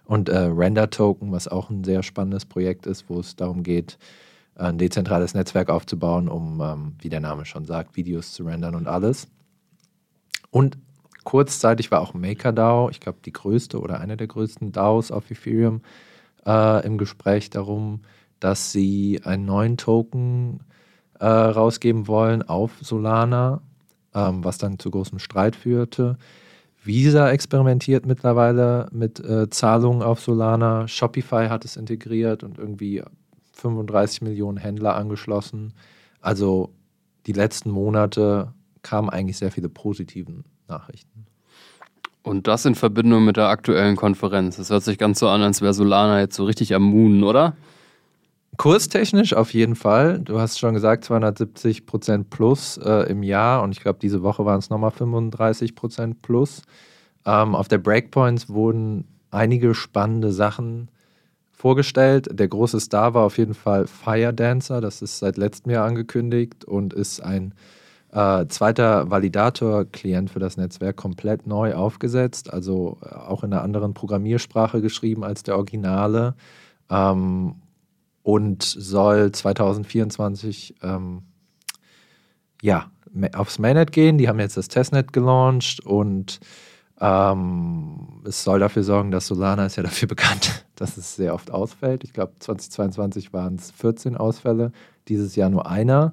Und 0.04 0.28
äh, 0.28 0.38
Render 0.38 0.90
Token, 0.90 1.32
was 1.32 1.48
auch 1.48 1.70
ein 1.70 1.84
sehr 1.84 2.02
spannendes 2.02 2.44
Projekt 2.44 2.86
ist, 2.86 3.08
wo 3.08 3.20
es 3.20 3.36
darum 3.36 3.62
geht, 3.62 3.98
ein 4.58 4.78
dezentrales 4.78 5.34
Netzwerk 5.34 5.70
aufzubauen, 5.70 6.28
um, 6.28 6.60
ähm, 6.60 6.92
wie 7.00 7.08
der 7.08 7.20
Name 7.20 7.44
schon 7.44 7.64
sagt, 7.64 7.96
Videos 7.96 8.32
zu 8.32 8.44
rendern 8.44 8.74
und 8.74 8.88
alles. 8.88 9.28
Und 10.50 10.78
kurzzeitig 11.24 11.90
war 11.90 12.00
auch 12.00 12.14
MakerDAO, 12.14 12.90
ich 12.90 13.00
glaube 13.00 13.18
die 13.24 13.32
größte 13.32 13.80
oder 13.80 14.00
eine 14.00 14.16
der 14.16 14.26
größten 14.26 14.72
DAOs 14.72 15.10
auf 15.10 15.30
Ethereum, 15.30 15.82
äh, 16.46 16.84
im 16.84 16.98
Gespräch 16.98 17.50
darum, 17.50 18.00
dass 18.40 18.72
sie 18.72 19.20
einen 19.24 19.44
neuen 19.44 19.76
Token 19.76 20.60
äh, 21.20 21.26
rausgeben 21.26 22.06
wollen 22.06 22.42
auf 22.42 22.72
Solana, 22.80 23.60
ähm, 24.14 24.44
was 24.44 24.58
dann 24.58 24.78
zu 24.78 24.90
großem 24.90 25.18
Streit 25.18 25.56
führte. 25.56 26.16
Visa 26.82 27.30
experimentiert 27.30 28.06
mittlerweile 28.06 28.88
mit 28.92 29.20
äh, 29.20 29.50
Zahlungen 29.50 30.02
auf 30.02 30.20
Solana. 30.20 30.88
Shopify 30.88 31.48
hat 31.48 31.64
es 31.64 31.76
integriert 31.76 32.42
und 32.42 32.58
irgendwie 32.58 33.02
35 33.58 34.22
Millionen 34.22 34.56
Händler 34.56 34.94
angeschlossen. 34.96 35.74
Also 36.20 36.72
die 37.26 37.32
letzten 37.32 37.70
Monate 37.70 38.54
kamen 38.82 39.10
eigentlich 39.10 39.38
sehr 39.38 39.50
viele 39.50 39.68
positiven 39.68 40.44
Nachrichten. 40.68 41.26
Und 42.22 42.46
das 42.46 42.64
in 42.64 42.74
Verbindung 42.74 43.24
mit 43.24 43.36
der 43.36 43.48
aktuellen 43.48 43.96
Konferenz. 43.96 44.56
Das 44.56 44.70
hört 44.70 44.82
sich 44.82 44.98
ganz 44.98 45.18
so 45.18 45.28
an, 45.28 45.42
als 45.42 45.62
wäre 45.62 45.72
Solana 45.72 46.20
jetzt 46.20 46.36
so 46.36 46.44
richtig 46.44 46.74
am 46.74 46.82
Moon, 46.82 47.22
oder? 47.22 47.56
Kurstechnisch 48.56 49.34
auf 49.34 49.54
jeden 49.54 49.76
Fall. 49.76 50.18
Du 50.18 50.40
hast 50.40 50.58
schon 50.58 50.74
gesagt, 50.74 51.04
270 51.04 51.86
Prozent 51.86 52.28
plus 52.28 52.76
äh, 52.76 53.08
im 53.08 53.22
Jahr 53.22 53.62
und 53.62 53.70
ich 53.70 53.80
glaube, 53.80 53.98
diese 54.00 54.22
Woche 54.22 54.44
waren 54.44 54.58
es 54.58 54.68
nochmal 54.68 54.90
35 54.90 55.74
Prozent 55.74 56.22
plus. 56.22 56.62
Ähm, 57.24 57.54
auf 57.54 57.68
der 57.68 57.78
Breakpoints 57.78 58.48
wurden 58.48 59.06
einige 59.30 59.74
spannende 59.74 60.32
Sachen 60.32 60.90
vorgestellt. 61.58 62.28
Der 62.30 62.46
große 62.46 62.78
Star 62.78 63.14
war 63.14 63.24
auf 63.24 63.36
jeden 63.36 63.54
Fall 63.54 63.88
Fire 63.88 64.32
Dancer. 64.32 64.80
Das 64.80 65.02
ist 65.02 65.18
seit 65.18 65.36
letztem 65.36 65.72
Jahr 65.72 65.86
angekündigt 65.86 66.64
und 66.64 66.94
ist 66.94 67.20
ein 67.20 67.52
äh, 68.12 68.46
zweiter 68.46 69.10
Validator-Klient 69.10 70.30
für 70.30 70.38
das 70.38 70.56
Netzwerk 70.56 70.96
komplett 70.96 71.48
neu 71.48 71.74
aufgesetzt, 71.74 72.52
also 72.52 72.98
äh, 73.02 73.12
auch 73.12 73.42
in 73.42 73.52
einer 73.52 73.62
anderen 73.62 73.92
Programmiersprache 73.92 74.80
geschrieben 74.80 75.24
als 75.24 75.42
der 75.42 75.56
Originale. 75.56 76.34
Ähm, 76.88 77.56
und 78.22 78.62
soll 78.62 79.32
2024 79.32 80.76
ähm, 80.82 81.22
ja, 82.62 82.90
aufs 83.34 83.58
Mainnet 83.58 83.90
gehen. 83.90 84.18
Die 84.18 84.28
haben 84.28 84.38
jetzt 84.38 84.56
das 84.56 84.68
Testnet 84.68 85.12
gelauncht 85.12 85.84
und 85.84 86.38
ähm, 87.00 88.22
es 88.24 88.42
soll 88.42 88.58
dafür 88.58 88.82
sorgen, 88.82 89.11
dass 89.11 89.26
Solana 89.26 89.66
ist 89.66 89.76
ja 89.76 89.82
dafür 89.82 90.08
bekannt, 90.08 90.64
dass 90.76 90.96
es 90.96 91.16
sehr 91.16 91.34
oft 91.34 91.50
ausfällt. 91.50 92.04
Ich 92.04 92.12
glaube, 92.12 92.32
2022 92.38 93.32
waren 93.32 93.54
es 93.54 93.70
14 93.70 94.16
Ausfälle, 94.16 94.72
dieses 95.08 95.37
Jahr 95.37 95.50
nur 95.50 95.68
einer. 95.68 96.12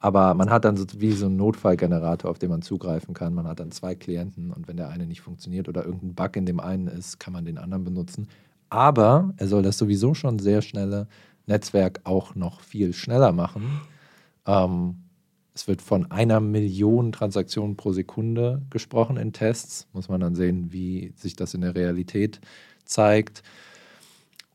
Aber 0.00 0.34
man 0.34 0.50
hat 0.50 0.66
dann 0.66 0.76
so 0.76 0.84
wie 0.98 1.12
so 1.12 1.26
einen 1.26 1.36
Notfallgenerator, 1.36 2.30
auf 2.30 2.38
den 2.38 2.50
man 2.50 2.60
zugreifen 2.60 3.14
kann. 3.14 3.32
Man 3.32 3.48
hat 3.48 3.60
dann 3.60 3.70
zwei 3.70 3.94
Klienten 3.94 4.50
und 4.50 4.68
wenn 4.68 4.76
der 4.76 4.90
eine 4.90 5.06
nicht 5.06 5.22
funktioniert 5.22 5.66
oder 5.66 5.86
irgendein 5.86 6.14
Bug 6.14 6.36
in 6.36 6.44
dem 6.44 6.60
einen 6.60 6.88
ist, 6.88 7.18
kann 7.18 7.32
man 7.32 7.46
den 7.46 7.56
anderen 7.56 7.84
benutzen. 7.84 8.28
Aber 8.68 9.32
er 9.38 9.46
soll 9.46 9.62
das 9.62 9.78
sowieso 9.78 10.12
schon 10.12 10.38
sehr 10.38 10.60
schnelle 10.60 11.06
Netzwerk 11.46 12.00
auch 12.04 12.34
noch 12.34 12.60
viel 12.60 12.92
schneller 12.92 13.32
machen. 13.32 13.80
Ähm, 14.46 15.03
es 15.54 15.68
wird 15.68 15.80
von 15.80 16.10
einer 16.10 16.40
Million 16.40 17.12
Transaktionen 17.12 17.76
pro 17.76 17.92
Sekunde 17.92 18.62
gesprochen 18.70 19.16
in 19.16 19.32
Tests. 19.32 19.86
Muss 19.92 20.08
man 20.08 20.20
dann 20.20 20.34
sehen, 20.34 20.72
wie 20.72 21.12
sich 21.16 21.36
das 21.36 21.54
in 21.54 21.60
der 21.60 21.76
Realität 21.76 22.40
zeigt. 22.84 23.44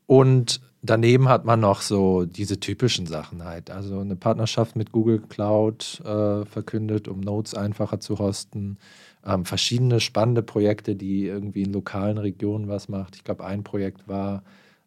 Und 0.06 0.60
daneben 0.82 1.28
hat 1.28 1.46
man 1.46 1.60
noch 1.60 1.80
so 1.80 2.26
diese 2.26 2.60
typischen 2.60 3.06
Sachen 3.06 3.44
halt. 3.44 3.70
Also 3.70 4.00
eine 4.00 4.16
Partnerschaft 4.16 4.76
mit 4.76 4.92
Google 4.92 5.20
Cloud 5.20 6.02
äh, 6.04 6.44
verkündet, 6.44 7.08
um 7.08 7.20
Notes 7.20 7.54
einfacher 7.54 8.00
zu 8.00 8.18
hosten. 8.18 8.76
Ähm, 9.24 9.46
verschiedene 9.46 10.00
spannende 10.00 10.42
Projekte, 10.42 10.96
die 10.96 11.26
irgendwie 11.26 11.62
in 11.62 11.72
lokalen 11.72 12.18
Regionen 12.18 12.68
was 12.68 12.90
macht. 12.90 13.16
Ich 13.16 13.24
glaube, 13.24 13.44
ein 13.46 13.64
Projekt 13.64 14.06
war 14.06 14.42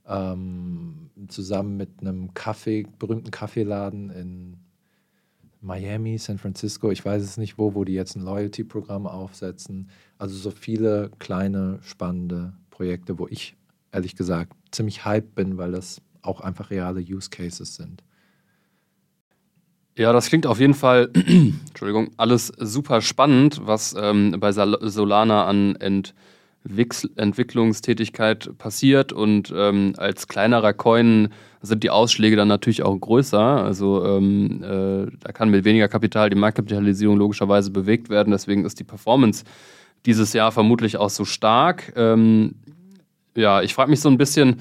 ähm, 0.07 1.09
zusammen 1.27 1.77
mit 1.77 1.89
einem 2.01 2.35
Kaffee, 2.35 2.85
berühmten 2.99 3.31
Kaffeeladen 3.31 4.11
in 4.11 4.57
Miami, 5.63 6.17
San 6.17 6.37
Francisco, 6.37 6.91
ich 6.91 7.03
weiß 7.03 7.23
es 7.23 7.37
nicht 7.37 7.57
wo, 7.57 7.73
wo 7.73 7.85
die 7.85 7.93
jetzt 7.93 8.15
ein 8.15 8.23
Loyalty-Programm 8.23 9.07
aufsetzen. 9.07 9.89
Also 10.17 10.35
so 10.35 10.51
viele 10.51 11.09
kleine, 11.19 11.79
spannende 11.81 12.53
Projekte, 12.69 13.17
wo 13.17 13.27
ich 13.27 13.55
ehrlich 13.91 14.15
gesagt 14.15 14.53
ziemlich 14.71 15.05
hyped 15.05 15.35
bin, 15.35 15.57
weil 15.57 15.71
das 15.71 16.01
auch 16.21 16.41
einfach 16.41 16.69
reale 16.69 16.99
Use 16.99 17.29
Cases 17.29 17.75
sind. 17.75 18.03
Ja, 19.97 20.11
das 20.11 20.27
klingt 20.27 20.47
auf 20.47 20.59
jeden 20.59 20.73
Fall, 20.73 21.11
Entschuldigung, 21.67 22.09
alles 22.17 22.47
super 22.57 23.01
spannend, 23.01 23.61
was 23.63 23.95
ähm, 23.97 24.35
bei 24.39 24.51
Solana 24.51 25.45
an 25.45 25.75
Entwicklungstätigkeit 26.65 28.57
passiert. 28.57 29.11
Und 29.11 29.53
ähm, 29.55 29.93
als 29.97 30.27
kleinerer 30.27 30.73
Coin 30.73 31.29
sind 31.61 31.83
die 31.83 31.89
Ausschläge 31.89 32.35
dann 32.35 32.47
natürlich 32.47 32.83
auch 32.83 32.97
größer. 32.97 33.39
Also 33.39 34.05
ähm, 34.05 34.63
äh, 34.63 35.11
da 35.19 35.31
kann 35.31 35.49
mit 35.49 35.65
weniger 35.65 35.87
Kapital 35.87 36.29
die 36.29 36.35
Marktkapitalisierung 36.35 37.17
logischerweise 37.17 37.71
bewegt 37.71 38.09
werden. 38.09 38.31
Deswegen 38.31 38.65
ist 38.65 38.79
die 38.79 38.83
Performance 38.83 39.43
dieses 40.05 40.33
Jahr 40.33 40.51
vermutlich 40.51 40.97
auch 40.97 41.09
so 41.09 41.25
stark. 41.25 41.93
Ähm, 41.95 42.55
ja, 43.35 43.61
ich 43.61 43.73
frage 43.73 43.89
mich 43.89 44.01
so 44.01 44.09
ein 44.09 44.17
bisschen, 44.17 44.57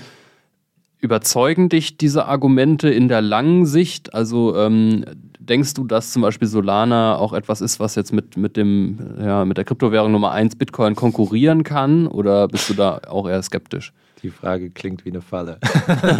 überzeugen 1.02 1.68
dich 1.68 1.98
diese 1.98 2.26
Argumente 2.26 2.88
in 2.88 3.08
der 3.08 3.20
langen 3.20 3.66
Sicht? 3.66 4.14
Also 4.14 4.56
ähm, 4.56 5.04
denkst 5.40 5.74
du, 5.74 5.84
dass 5.84 6.12
zum 6.12 6.22
Beispiel 6.22 6.46
Solana 6.46 7.16
auch 7.16 7.32
etwas 7.32 7.60
ist, 7.60 7.80
was 7.80 7.96
jetzt 7.96 8.12
mit, 8.12 8.36
mit, 8.36 8.56
dem, 8.56 8.98
ja, 9.20 9.44
mit 9.44 9.58
der 9.58 9.64
Kryptowährung 9.64 10.12
Nummer 10.12 10.30
1 10.30 10.56
Bitcoin 10.56 10.94
konkurrieren 10.94 11.64
kann? 11.64 12.06
Oder 12.06 12.46
bist 12.46 12.70
du 12.70 12.74
da 12.74 13.00
auch 13.08 13.28
eher 13.28 13.42
skeptisch? 13.42 13.92
Die 14.22 14.30
Frage 14.30 14.70
klingt 14.70 15.04
wie 15.04 15.10
eine 15.10 15.20
Falle. 15.20 15.58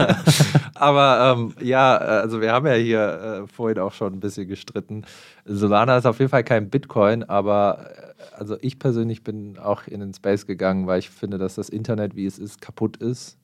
Aber 0.74 1.36
ähm, 1.38 1.54
ja, 1.60 1.96
also 1.96 2.40
wir 2.40 2.50
haben 2.50 2.66
ja 2.66 2.74
hier 2.74 3.44
äh, 3.44 3.46
vorhin 3.46 3.78
auch 3.78 3.92
schon 3.92 4.14
ein 4.14 4.20
bisschen 4.20 4.48
gestritten. 4.48 5.04
Solana 5.44 5.96
ist 5.96 6.06
auf 6.06 6.18
jeden 6.18 6.30
Fall 6.30 6.42
kein 6.42 6.68
Bitcoin, 6.68 7.22
aber 7.22 7.86
äh, 8.18 8.36
also 8.36 8.56
ich 8.60 8.80
persönlich 8.80 9.22
bin 9.22 9.56
auch 9.58 9.86
in 9.86 10.00
den 10.00 10.12
Space 10.12 10.46
gegangen, 10.46 10.88
weil 10.88 10.98
ich 10.98 11.10
finde, 11.10 11.38
dass 11.38 11.54
das 11.54 11.68
Internet, 11.68 12.16
wie 12.16 12.26
es 12.26 12.40
ist, 12.40 12.60
kaputt 12.60 12.96
ist 12.96 13.38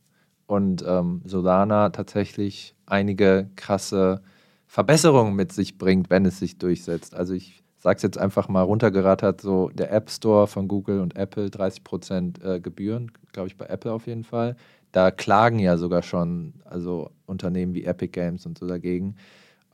und 0.48 0.82
ähm, 0.86 1.20
Solana 1.24 1.90
tatsächlich 1.90 2.74
einige 2.86 3.50
krasse 3.54 4.22
Verbesserungen 4.66 5.36
mit 5.36 5.52
sich 5.52 5.78
bringt, 5.78 6.10
wenn 6.10 6.24
es 6.24 6.38
sich 6.38 6.58
durchsetzt. 6.58 7.14
Also 7.14 7.34
ich 7.34 7.62
sage 7.76 7.98
es 7.98 8.02
jetzt 8.02 8.18
einfach 8.18 8.48
mal 8.48 8.62
runtergerattert, 8.62 9.40
so 9.42 9.68
der 9.68 9.92
App 9.92 10.10
Store 10.10 10.46
von 10.46 10.66
Google 10.66 11.00
und 11.00 11.16
Apple 11.16 11.46
30% 11.48 12.42
äh, 12.42 12.60
Gebühren, 12.60 13.12
glaube 13.32 13.48
ich 13.48 13.58
bei 13.58 13.66
Apple 13.66 13.92
auf 13.92 14.06
jeden 14.06 14.24
Fall. 14.24 14.56
Da 14.90 15.10
klagen 15.10 15.58
ja 15.58 15.76
sogar 15.76 16.02
schon 16.02 16.54
also 16.64 17.10
Unternehmen 17.26 17.74
wie 17.74 17.84
Epic 17.84 18.12
Games 18.12 18.46
und 18.46 18.56
so 18.58 18.66
dagegen. 18.66 19.16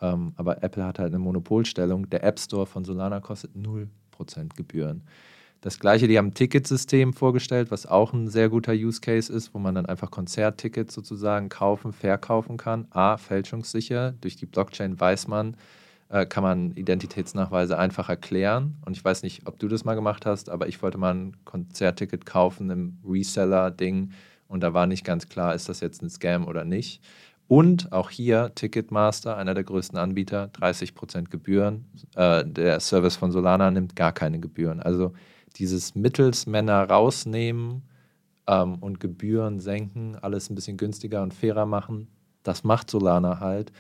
Ähm, 0.00 0.32
aber 0.36 0.62
Apple 0.64 0.84
hat 0.84 0.98
halt 0.98 1.12
eine 1.12 1.20
Monopolstellung. 1.20 2.10
Der 2.10 2.24
App 2.24 2.40
Store 2.40 2.66
von 2.66 2.84
Solana 2.84 3.20
kostet 3.20 3.52
0% 3.54 3.88
Gebühren. 4.56 5.04
Das 5.64 5.80
gleiche, 5.80 6.08
die 6.08 6.18
haben 6.18 6.26
ein 6.26 6.34
Ticketsystem 6.34 7.14
vorgestellt, 7.14 7.70
was 7.70 7.86
auch 7.86 8.12
ein 8.12 8.28
sehr 8.28 8.50
guter 8.50 8.74
Use 8.74 9.00
Case 9.00 9.32
ist, 9.32 9.54
wo 9.54 9.58
man 9.58 9.74
dann 9.74 9.86
einfach 9.86 10.10
Konzerttickets 10.10 10.92
sozusagen 10.92 11.48
kaufen, 11.48 11.94
verkaufen 11.94 12.58
kann. 12.58 12.86
A, 12.90 13.16
fälschungssicher. 13.16 14.12
Durch 14.20 14.36
die 14.36 14.44
Blockchain 14.44 15.00
weiß 15.00 15.26
man, 15.26 15.56
äh, 16.10 16.26
kann 16.26 16.42
man 16.42 16.72
Identitätsnachweise 16.72 17.78
einfach 17.78 18.10
erklären. 18.10 18.76
Und 18.84 18.94
ich 18.94 19.02
weiß 19.02 19.22
nicht, 19.22 19.46
ob 19.46 19.58
du 19.58 19.66
das 19.66 19.86
mal 19.86 19.94
gemacht 19.94 20.26
hast, 20.26 20.50
aber 20.50 20.68
ich 20.68 20.82
wollte 20.82 20.98
mal 20.98 21.14
ein 21.14 21.36
Konzertticket 21.46 22.26
kaufen 22.26 22.68
im 22.68 22.98
Reseller-Ding 23.02 24.10
und 24.48 24.60
da 24.60 24.74
war 24.74 24.86
nicht 24.86 25.02
ganz 25.02 25.30
klar, 25.30 25.54
ist 25.54 25.70
das 25.70 25.80
jetzt 25.80 26.02
ein 26.02 26.10
Scam 26.10 26.46
oder 26.46 26.66
nicht. 26.66 27.00
Und 27.48 27.90
auch 27.90 28.10
hier 28.10 28.52
Ticketmaster, 28.54 29.38
einer 29.38 29.54
der 29.54 29.64
größten 29.64 29.98
Anbieter, 29.98 30.50
30% 30.60 31.30
Gebühren. 31.30 31.86
Äh, 32.16 32.44
der 32.44 32.80
Service 32.80 33.16
von 33.16 33.32
Solana 33.32 33.70
nimmt 33.70 33.96
gar 33.96 34.12
keine 34.12 34.40
Gebühren. 34.40 34.80
Also 34.80 35.14
dieses 35.56 35.94
Mittelsmänner 35.94 36.88
rausnehmen 36.88 37.82
ähm, 38.46 38.76
und 38.76 39.00
Gebühren 39.00 39.60
senken, 39.60 40.16
alles 40.16 40.50
ein 40.50 40.54
bisschen 40.54 40.76
günstiger 40.76 41.22
und 41.22 41.34
fairer 41.34 41.66
machen, 41.66 42.08
das 42.42 42.64
macht 42.64 42.90
Solana 42.90 43.40
halt. 43.40 43.72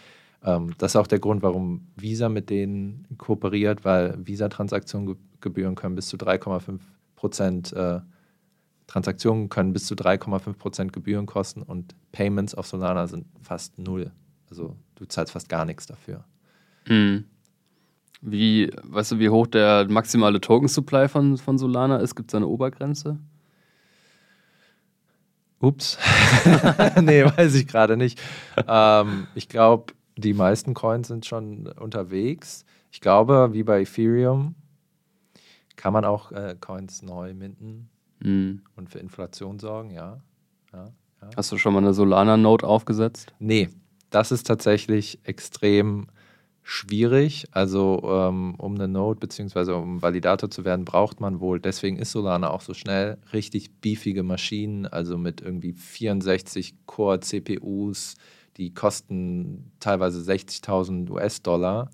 Ähm, 0.42 0.74
das 0.78 0.92
ist 0.92 0.96
auch 0.96 1.06
der 1.06 1.18
Grund, 1.18 1.42
warum 1.42 1.88
Visa 1.96 2.28
mit 2.28 2.50
denen 2.50 3.06
kooperiert, 3.18 3.84
weil 3.84 4.14
Visa-Transaktionsgebühren 4.24 5.74
können 5.74 5.94
bis 5.94 6.08
zu 6.08 6.16
3,5 6.16 6.80
Prozent 7.16 7.72
äh, 7.72 8.00
Transaktionen 8.86 9.48
können 9.48 9.72
bis 9.72 9.86
zu 9.86 9.94
3,5 9.94 10.52
Prozent 10.54 10.92
Gebühren 10.92 11.26
kosten 11.26 11.62
und 11.62 11.94
Payments 12.12 12.54
auf 12.54 12.66
Solana 12.66 13.06
sind 13.06 13.26
fast 13.40 13.78
null. 13.78 14.12
Also 14.50 14.76
du 14.96 15.06
zahlst 15.06 15.32
fast 15.32 15.48
gar 15.48 15.64
nichts 15.64 15.86
dafür. 15.86 16.24
Mhm. 16.86 17.24
Wie, 18.26 18.70
weißt 18.84 19.12
du, 19.12 19.18
wie 19.18 19.28
hoch 19.28 19.46
der 19.46 19.86
maximale 19.90 20.40
Token-Supply 20.40 21.08
von, 21.08 21.36
von 21.36 21.58
Solana 21.58 21.98
ist? 21.98 22.14
Gibt 22.14 22.30
es 22.30 22.34
eine 22.34 22.46
Obergrenze? 22.46 23.18
Ups. 25.60 25.98
nee, 27.02 27.22
weiß 27.22 27.54
ich 27.54 27.66
gerade 27.66 27.98
nicht. 27.98 28.18
Ähm, 28.66 29.26
ich 29.34 29.50
glaube, 29.50 29.92
die 30.16 30.32
meisten 30.32 30.72
Coins 30.72 31.08
sind 31.08 31.26
schon 31.26 31.66
unterwegs. 31.66 32.64
Ich 32.90 33.02
glaube, 33.02 33.50
wie 33.52 33.62
bei 33.62 33.82
Ethereum 33.82 34.54
kann 35.76 35.92
man 35.92 36.06
auch 36.06 36.32
äh, 36.32 36.56
Coins 36.58 37.02
neu 37.02 37.34
minten 37.34 37.90
mhm. 38.20 38.62
und 38.74 38.88
für 38.88 39.00
Inflation 39.00 39.58
sorgen, 39.58 39.90
ja. 39.90 40.22
ja, 40.72 40.86
ja. 41.20 41.30
Hast 41.36 41.52
du 41.52 41.58
schon 41.58 41.74
mal 41.74 41.80
eine 41.80 41.92
Solana-Note 41.92 42.66
aufgesetzt? 42.66 43.34
Nee, 43.38 43.68
das 44.08 44.32
ist 44.32 44.46
tatsächlich 44.46 45.18
extrem 45.24 46.06
schwierig. 46.64 47.46
Also 47.52 48.00
um, 48.00 48.10
ähm, 48.10 48.54
um 48.56 48.74
eine 48.74 48.88
Node 48.88 49.20
bzw. 49.20 49.72
um 49.72 50.02
Validator 50.02 50.50
zu 50.50 50.64
werden, 50.64 50.84
braucht 50.84 51.20
man 51.20 51.38
wohl, 51.38 51.60
deswegen 51.60 51.98
ist 51.98 52.12
Solana 52.12 52.50
auch 52.50 52.62
so 52.62 52.74
schnell, 52.74 53.18
richtig 53.32 53.80
beefige 53.80 54.22
Maschinen, 54.22 54.86
also 54.86 55.18
mit 55.18 55.42
irgendwie 55.42 55.74
64 55.74 56.74
Core-CPUs, 56.86 58.14
die 58.56 58.72
kosten 58.72 59.72
teilweise 59.78 60.20
60.000 60.20 61.10
US-Dollar. 61.10 61.90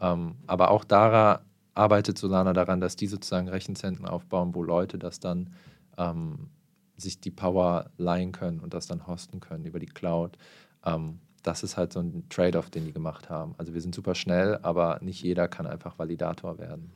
Ähm, 0.00 0.36
aber 0.46 0.70
auch 0.70 0.84
daran 0.84 1.40
arbeitet 1.74 2.18
Solana 2.18 2.52
daran, 2.52 2.80
dass 2.80 2.96
die 2.96 3.06
sozusagen 3.06 3.48
Rechenzentren 3.48 4.06
aufbauen, 4.06 4.54
wo 4.54 4.62
Leute 4.62 4.98
das 4.98 5.20
dann 5.20 5.54
ähm, 5.98 6.50
sich 6.96 7.20
die 7.20 7.30
Power 7.30 7.90
leihen 7.96 8.32
können 8.32 8.60
und 8.60 8.74
das 8.74 8.86
dann 8.86 9.06
hosten 9.06 9.40
können 9.40 9.64
über 9.64 9.78
die 9.78 9.86
Cloud. 9.86 10.36
Ähm, 10.84 11.20
das 11.42 11.62
ist 11.62 11.76
halt 11.76 11.92
so 11.92 12.00
ein 12.00 12.24
Trade-off, 12.30 12.70
den 12.70 12.84
die 12.84 12.92
gemacht 12.92 13.30
haben. 13.30 13.54
Also 13.58 13.74
wir 13.74 13.80
sind 13.80 13.94
super 13.94 14.14
schnell, 14.14 14.58
aber 14.62 14.98
nicht 15.02 15.22
jeder 15.22 15.48
kann 15.48 15.66
einfach 15.66 15.98
Validator 15.98 16.58
werden. 16.58 16.90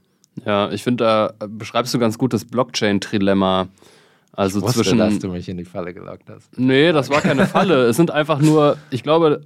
Ja, 0.44 0.70
ich 0.70 0.82
finde, 0.82 1.04
da 1.04 1.46
beschreibst 1.48 1.94
du 1.94 1.98
ganz 1.98 2.18
gut 2.18 2.32
das 2.32 2.44
Blockchain-Trilemma. 2.44 3.68
Also 4.32 4.58
ich 4.58 4.64
wusste, 4.64 4.82
zwischen. 4.82 4.98
dass 4.98 5.18
du 5.18 5.28
mich 5.28 5.48
in 5.48 5.56
die 5.56 5.64
Falle 5.64 5.94
gelockt 5.94 6.28
hast. 6.28 6.58
Nee, 6.58 6.92
das 6.92 7.08
war 7.08 7.22
keine 7.22 7.46
Falle. 7.46 7.84
es 7.86 7.96
sind 7.96 8.10
einfach 8.10 8.40
nur, 8.40 8.76
ich 8.90 9.02
glaube, 9.02 9.42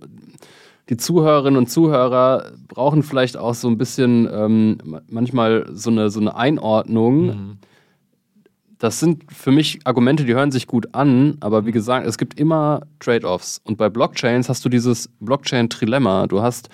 die 0.88 0.96
Zuhörerinnen 0.96 1.56
und 1.56 1.68
Zuhörer 1.68 2.50
brauchen 2.66 3.04
vielleicht 3.04 3.36
auch 3.36 3.54
so 3.54 3.68
ein 3.68 3.78
bisschen 3.78 4.28
ähm, 4.32 5.00
manchmal 5.08 5.66
so 5.72 5.90
eine, 5.90 6.10
so 6.10 6.20
eine 6.20 6.34
Einordnung. 6.34 7.26
Mhm 7.26 7.58
das 8.80 8.98
sind 8.98 9.24
für 9.30 9.52
mich 9.52 9.78
Argumente, 9.84 10.24
die 10.24 10.34
hören 10.34 10.50
sich 10.50 10.66
gut 10.66 10.94
an, 10.94 11.36
aber 11.40 11.66
wie 11.66 11.70
gesagt, 11.70 12.06
es 12.06 12.16
gibt 12.16 12.40
immer 12.40 12.80
Trade-offs. 12.98 13.60
Und 13.62 13.76
bei 13.76 13.90
Blockchains 13.90 14.48
hast 14.48 14.64
du 14.64 14.70
dieses 14.70 15.10
Blockchain-Trilemma. 15.20 16.26
Du 16.26 16.40
hast 16.40 16.70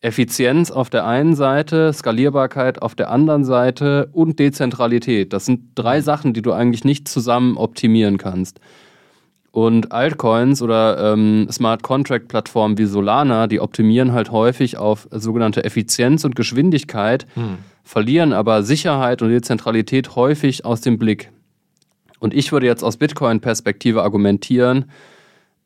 Effizienz 0.00 0.70
auf 0.70 0.90
der 0.90 1.04
einen 1.06 1.34
Seite, 1.34 1.92
Skalierbarkeit 1.92 2.80
auf 2.80 2.94
der 2.94 3.10
anderen 3.10 3.44
Seite 3.44 4.10
und 4.12 4.38
Dezentralität. 4.38 5.32
Das 5.32 5.44
sind 5.44 5.72
drei 5.74 6.00
Sachen, 6.00 6.34
die 6.34 6.40
du 6.40 6.52
eigentlich 6.52 6.84
nicht 6.84 7.08
zusammen 7.08 7.56
optimieren 7.56 8.16
kannst. 8.16 8.60
Und 9.50 9.90
Altcoins 9.90 10.62
oder 10.62 11.14
ähm, 11.14 11.48
Smart 11.50 11.82
Contract 11.82 12.28
Plattformen 12.28 12.78
wie 12.78 12.84
Solana, 12.84 13.48
die 13.48 13.58
optimieren 13.58 14.12
halt 14.12 14.30
häufig 14.30 14.76
auf 14.76 15.08
sogenannte 15.10 15.64
Effizienz 15.64 16.24
und 16.24 16.36
Geschwindigkeit, 16.36 17.26
hm. 17.34 17.58
verlieren 17.82 18.32
aber 18.32 18.62
Sicherheit 18.62 19.20
und 19.20 19.30
Dezentralität 19.30 20.14
häufig 20.14 20.64
aus 20.64 20.80
dem 20.80 20.96
Blick. 20.96 21.32
Und 22.20 22.32
ich 22.34 22.52
würde 22.52 22.66
jetzt 22.66 22.84
aus 22.84 22.98
Bitcoin-Perspektive 22.98 24.02
argumentieren, 24.02 24.84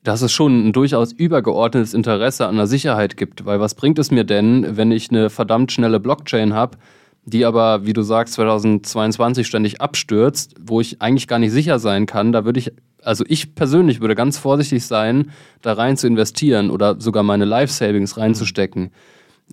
dass 0.04 0.22
es 0.22 0.32
schon 0.32 0.68
ein 0.68 0.72
durchaus 0.72 1.12
übergeordnetes 1.12 1.94
Interesse 1.94 2.46
an 2.46 2.56
der 2.56 2.66
Sicherheit 2.66 3.16
gibt. 3.16 3.44
Weil 3.44 3.60
was 3.60 3.74
bringt 3.74 3.98
es 3.98 4.10
mir 4.10 4.24
denn, 4.24 4.76
wenn 4.76 4.92
ich 4.92 5.10
eine 5.10 5.30
verdammt 5.30 5.72
schnelle 5.72 6.00
Blockchain 6.00 6.54
habe, 6.54 6.78
die 7.26 7.44
aber, 7.44 7.86
wie 7.86 7.94
du 7.94 8.02
sagst, 8.02 8.34
2022 8.34 9.46
ständig 9.46 9.80
abstürzt, 9.80 10.54
wo 10.60 10.80
ich 10.80 11.00
eigentlich 11.00 11.26
gar 11.26 11.38
nicht 11.38 11.52
sicher 11.52 11.78
sein 11.78 12.06
kann, 12.06 12.32
da 12.32 12.44
würde 12.44 12.60
ich, 12.60 12.72
also 13.02 13.24
ich 13.26 13.54
persönlich 13.54 14.00
würde 14.00 14.14
ganz 14.14 14.36
vorsichtig 14.38 14.86
sein, 14.86 15.30
da 15.62 15.72
rein 15.72 15.96
zu 15.96 16.06
investieren 16.06 16.70
oder 16.70 17.00
sogar 17.00 17.22
meine 17.22 17.46
Life-Savings 17.46 18.18
reinzustecken. 18.18 18.90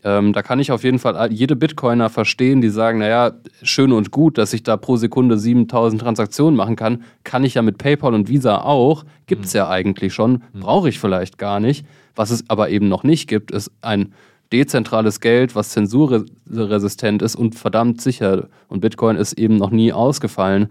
Ähm, 0.03 0.33
da 0.33 0.41
kann 0.41 0.59
ich 0.59 0.71
auf 0.71 0.83
jeden 0.83 0.99
Fall 0.99 1.31
jede 1.31 1.55
Bitcoiner 1.55 2.09
verstehen, 2.09 2.61
die 2.61 2.69
sagen, 2.69 2.99
naja, 2.99 3.33
schön 3.61 3.91
und 3.91 4.11
gut, 4.11 4.37
dass 4.37 4.53
ich 4.53 4.63
da 4.63 4.77
pro 4.77 4.97
Sekunde 4.97 5.37
7000 5.37 6.01
Transaktionen 6.01 6.55
machen 6.55 6.75
kann, 6.75 7.03
kann 7.23 7.43
ich 7.43 7.53
ja 7.53 7.61
mit 7.61 7.77
PayPal 7.77 8.13
und 8.13 8.27
Visa 8.27 8.61
auch, 8.61 9.05
gibt 9.27 9.45
es 9.45 9.53
mhm. 9.53 9.57
ja 9.57 9.69
eigentlich 9.69 10.13
schon, 10.13 10.43
mhm. 10.53 10.61
brauche 10.61 10.89
ich 10.89 10.99
vielleicht 10.99 11.37
gar 11.37 11.59
nicht. 11.59 11.85
Was 12.15 12.31
es 12.31 12.49
aber 12.49 12.69
eben 12.69 12.87
noch 12.87 13.03
nicht 13.03 13.27
gibt, 13.27 13.51
ist 13.51 13.71
ein 13.81 14.13
dezentrales 14.51 15.19
Geld, 15.19 15.55
was 15.55 15.69
zensurresistent 15.69 17.21
ist 17.21 17.35
und 17.35 17.55
verdammt 17.55 18.01
sicher. 18.01 18.47
Und 18.67 18.81
Bitcoin 18.81 19.15
ist 19.15 19.33
eben 19.33 19.55
noch 19.57 19.71
nie 19.71 19.93
ausgefallen. 19.93 20.67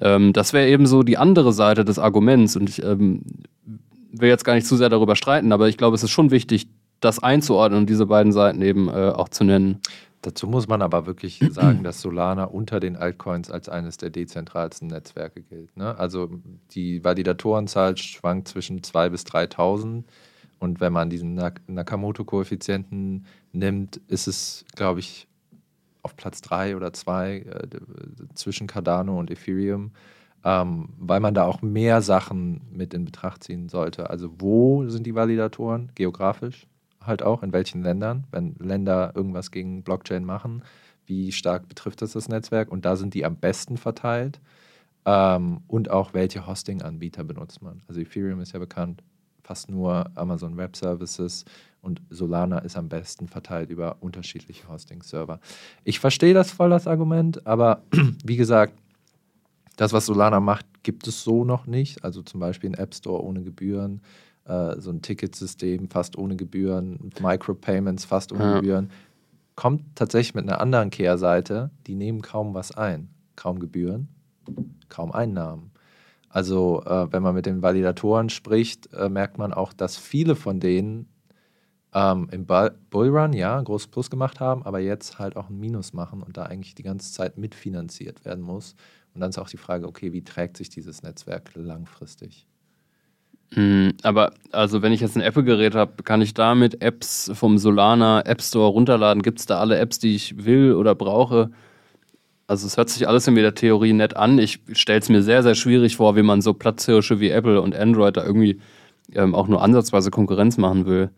Ähm, 0.00 0.32
das 0.32 0.52
wäre 0.52 0.68
eben 0.68 0.86
so 0.86 1.02
die 1.02 1.18
andere 1.18 1.52
Seite 1.52 1.84
des 1.84 1.98
Arguments. 1.98 2.54
Und 2.54 2.68
ich 2.68 2.82
ähm, 2.84 3.22
will 4.12 4.28
jetzt 4.28 4.44
gar 4.44 4.54
nicht 4.54 4.66
zu 4.66 4.76
sehr 4.76 4.88
darüber 4.88 5.16
streiten, 5.16 5.52
aber 5.52 5.68
ich 5.68 5.76
glaube, 5.76 5.96
es 5.96 6.02
ist 6.02 6.10
schon 6.10 6.30
wichtig, 6.30 6.68
das 7.00 7.22
einzuordnen 7.22 7.80
und 7.80 7.90
diese 7.90 8.06
beiden 8.06 8.32
Seiten 8.32 8.62
eben 8.62 8.88
äh, 8.88 9.10
auch 9.10 9.28
zu 9.28 9.44
nennen. 9.44 9.80
Dazu 10.22 10.48
muss 10.48 10.66
man 10.66 10.82
aber 10.82 11.06
wirklich 11.06 11.40
sagen, 11.50 11.84
dass 11.84 12.00
Solana 12.00 12.44
unter 12.44 12.80
den 12.80 12.96
Altcoins 12.96 13.50
als 13.50 13.68
eines 13.68 13.96
der 13.98 14.10
dezentralsten 14.10 14.88
Netzwerke 14.88 15.42
gilt. 15.42 15.76
Ne? 15.76 15.96
Also 15.98 16.30
die 16.72 17.04
Validatorenzahl 17.04 17.96
schwankt 17.96 18.48
zwischen 18.48 18.80
2.000 18.80 19.10
bis 19.10 19.22
3.000. 19.24 20.04
Und 20.60 20.80
wenn 20.80 20.92
man 20.92 21.08
diesen 21.08 21.34
Nakamoto-Koeffizienten 21.68 23.26
nimmt, 23.52 23.98
ist 24.08 24.26
es, 24.26 24.64
glaube 24.74 24.98
ich, 24.98 25.28
auf 26.02 26.16
Platz 26.16 26.40
3 26.40 26.74
oder 26.74 26.92
2 26.92 27.36
äh, 27.36 27.68
zwischen 28.34 28.66
Cardano 28.66 29.20
und 29.20 29.30
Ethereum, 29.30 29.92
ähm, 30.44 30.88
weil 30.98 31.20
man 31.20 31.34
da 31.34 31.44
auch 31.44 31.62
mehr 31.62 32.02
Sachen 32.02 32.62
mit 32.72 32.92
in 32.92 33.04
Betracht 33.04 33.44
ziehen 33.44 33.68
sollte. 33.68 34.10
Also 34.10 34.34
wo 34.38 34.88
sind 34.88 35.06
die 35.06 35.14
Validatoren? 35.14 35.92
Geografisch 35.94 36.66
halt 37.08 37.22
auch, 37.22 37.42
in 37.42 37.52
welchen 37.52 37.82
Ländern, 37.82 38.24
wenn 38.30 38.54
Länder 38.58 39.12
irgendwas 39.14 39.50
gegen 39.50 39.82
Blockchain 39.82 40.24
machen, 40.24 40.62
wie 41.06 41.32
stark 41.32 41.68
betrifft 41.68 42.02
das 42.02 42.12
das 42.12 42.28
Netzwerk 42.28 42.70
und 42.70 42.84
da 42.84 42.96
sind 42.96 43.14
die 43.14 43.24
am 43.24 43.36
besten 43.36 43.76
verteilt. 43.76 44.40
Ähm, 45.04 45.62
und 45.66 45.90
auch 45.90 46.12
welche 46.12 46.46
Hosting-Anbieter 46.46 47.24
benutzt 47.24 47.62
man. 47.62 47.82
Also 47.88 48.00
Ethereum 48.00 48.40
ist 48.40 48.52
ja 48.52 48.58
bekannt 48.58 49.02
fast 49.48 49.70
nur 49.70 50.10
Amazon 50.14 50.58
Web 50.58 50.76
Services 50.76 51.46
und 51.80 52.02
Solana 52.10 52.58
ist 52.58 52.76
am 52.76 52.90
besten 52.90 53.28
verteilt 53.28 53.70
über 53.70 53.96
unterschiedliche 54.00 54.68
Hosting-Server. 54.68 55.40
Ich 55.84 56.00
verstehe 56.00 56.34
das 56.34 56.52
voll, 56.52 56.68
das 56.68 56.86
Argument, 56.86 57.46
aber 57.46 57.82
wie 58.24 58.36
gesagt, 58.36 58.74
das, 59.76 59.94
was 59.94 60.04
Solana 60.04 60.40
macht, 60.40 60.66
gibt 60.82 61.06
es 61.06 61.24
so 61.24 61.44
noch 61.44 61.66
nicht. 61.66 62.04
Also 62.04 62.20
zum 62.20 62.40
Beispiel 62.40 62.70
ein 62.70 62.74
App 62.74 62.94
Store 62.94 63.24
ohne 63.24 63.42
Gebühren, 63.42 64.02
äh, 64.48 64.80
so 64.80 64.90
ein 64.90 65.02
Ticketsystem 65.02 65.88
fast 65.88 66.16
ohne 66.18 66.36
Gebühren, 66.36 67.10
Micropayments 67.20 68.04
fast 68.04 68.32
ohne 68.32 68.44
ja. 68.44 68.54
Gebühren. 68.56 68.90
Kommt 69.54 69.96
tatsächlich 69.96 70.34
mit 70.34 70.48
einer 70.48 70.60
anderen 70.60 70.90
Kehrseite, 70.90 71.70
die 71.86 71.94
nehmen 71.94 72.22
kaum 72.22 72.54
was 72.54 72.76
ein. 72.76 73.10
Kaum 73.36 73.58
Gebühren, 73.58 74.08
kaum 74.88 75.12
Einnahmen. 75.12 75.70
Also 76.28 76.82
äh, 76.84 77.12
wenn 77.12 77.22
man 77.22 77.34
mit 77.34 77.46
den 77.46 77.62
Validatoren 77.62 78.28
spricht, 78.28 78.92
äh, 78.92 79.08
merkt 79.08 79.38
man 79.38 79.52
auch, 79.52 79.72
dass 79.72 79.96
viele 79.96 80.36
von 80.36 80.60
denen 80.60 81.08
ähm, 81.94 82.28
im 82.30 82.46
Bullrun 82.46 83.32
ja 83.32 83.58
ein 83.58 83.64
großes 83.64 83.88
Plus 83.88 84.10
gemacht 84.10 84.40
haben, 84.40 84.62
aber 84.64 84.78
jetzt 84.78 85.18
halt 85.18 85.36
auch 85.36 85.48
ein 85.48 85.58
Minus 85.58 85.92
machen 85.92 86.22
und 86.22 86.36
da 86.36 86.44
eigentlich 86.44 86.74
die 86.74 86.82
ganze 86.82 87.12
Zeit 87.12 87.38
mitfinanziert 87.38 88.24
werden 88.24 88.44
muss. 88.44 88.74
Und 89.14 89.20
dann 89.20 89.30
ist 89.30 89.38
auch 89.38 89.48
die 89.48 89.56
Frage, 89.56 89.86
okay, 89.86 90.12
wie 90.12 90.22
trägt 90.22 90.56
sich 90.58 90.68
dieses 90.68 91.02
Netzwerk 91.02 91.50
langfristig? 91.54 92.46
Hm, 93.54 93.94
aber 94.02 94.32
also 94.52 94.82
wenn 94.82 94.92
ich 94.92 95.00
jetzt 95.00 95.16
ein 95.16 95.22
Apple-Gerät 95.22 95.74
habe, 95.74 96.02
kann 96.02 96.20
ich 96.20 96.34
damit 96.34 96.82
Apps 96.82 97.30
vom 97.34 97.58
Solana 97.58 98.20
App 98.22 98.42
Store 98.42 98.70
runterladen? 98.70 99.22
Gibt 99.22 99.38
es 99.38 99.46
da 99.46 99.58
alle 99.58 99.78
Apps, 99.78 99.98
die 99.98 100.14
ich 100.14 100.44
will 100.44 100.74
oder 100.74 100.94
brauche? 100.94 101.50
Also 102.46 102.66
es 102.66 102.76
hört 102.76 102.88
sich 102.90 103.06
alles 103.08 103.26
in 103.26 103.34
der 103.34 103.54
Theorie 103.54 103.92
nett 103.92 104.16
an. 104.16 104.38
Ich 104.38 104.60
stelle 104.72 105.00
es 105.00 105.08
mir 105.08 105.22
sehr, 105.22 105.42
sehr 105.42 105.54
schwierig 105.54 105.96
vor, 105.96 106.16
wie 106.16 106.22
man 106.22 106.40
so 106.40 106.54
Platzhirsche 106.54 107.20
wie 107.20 107.30
Apple 107.30 107.60
und 107.60 107.74
Android 107.74 108.16
da 108.16 108.24
irgendwie 108.24 108.60
ähm, 109.14 109.34
auch 109.34 109.48
nur 109.48 109.62
ansatzweise 109.62 110.10
Konkurrenz 110.10 110.56
machen 110.58 110.86
will. 110.86 111.10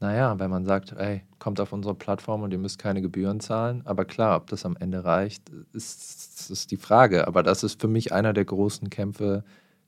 Naja, 0.00 0.38
wenn 0.38 0.50
man 0.50 0.64
sagt, 0.64 0.92
ey, 0.92 1.22
kommt 1.40 1.60
auf 1.60 1.72
unsere 1.72 1.94
Plattform 1.94 2.42
und 2.42 2.52
ihr 2.52 2.58
müsst 2.58 2.78
keine 2.78 3.02
Gebühren 3.02 3.40
zahlen. 3.40 3.82
Aber 3.84 4.04
klar, 4.04 4.36
ob 4.36 4.46
das 4.48 4.64
am 4.64 4.76
Ende 4.78 5.04
reicht, 5.04 5.50
ist, 5.72 6.50
ist 6.50 6.70
die 6.70 6.76
Frage. 6.76 7.26
Aber 7.26 7.42
das 7.42 7.64
ist 7.64 7.80
für 7.80 7.88
mich 7.88 8.12
einer 8.12 8.32
der 8.32 8.44
großen 8.44 8.90
Kämpfe, 8.90 9.44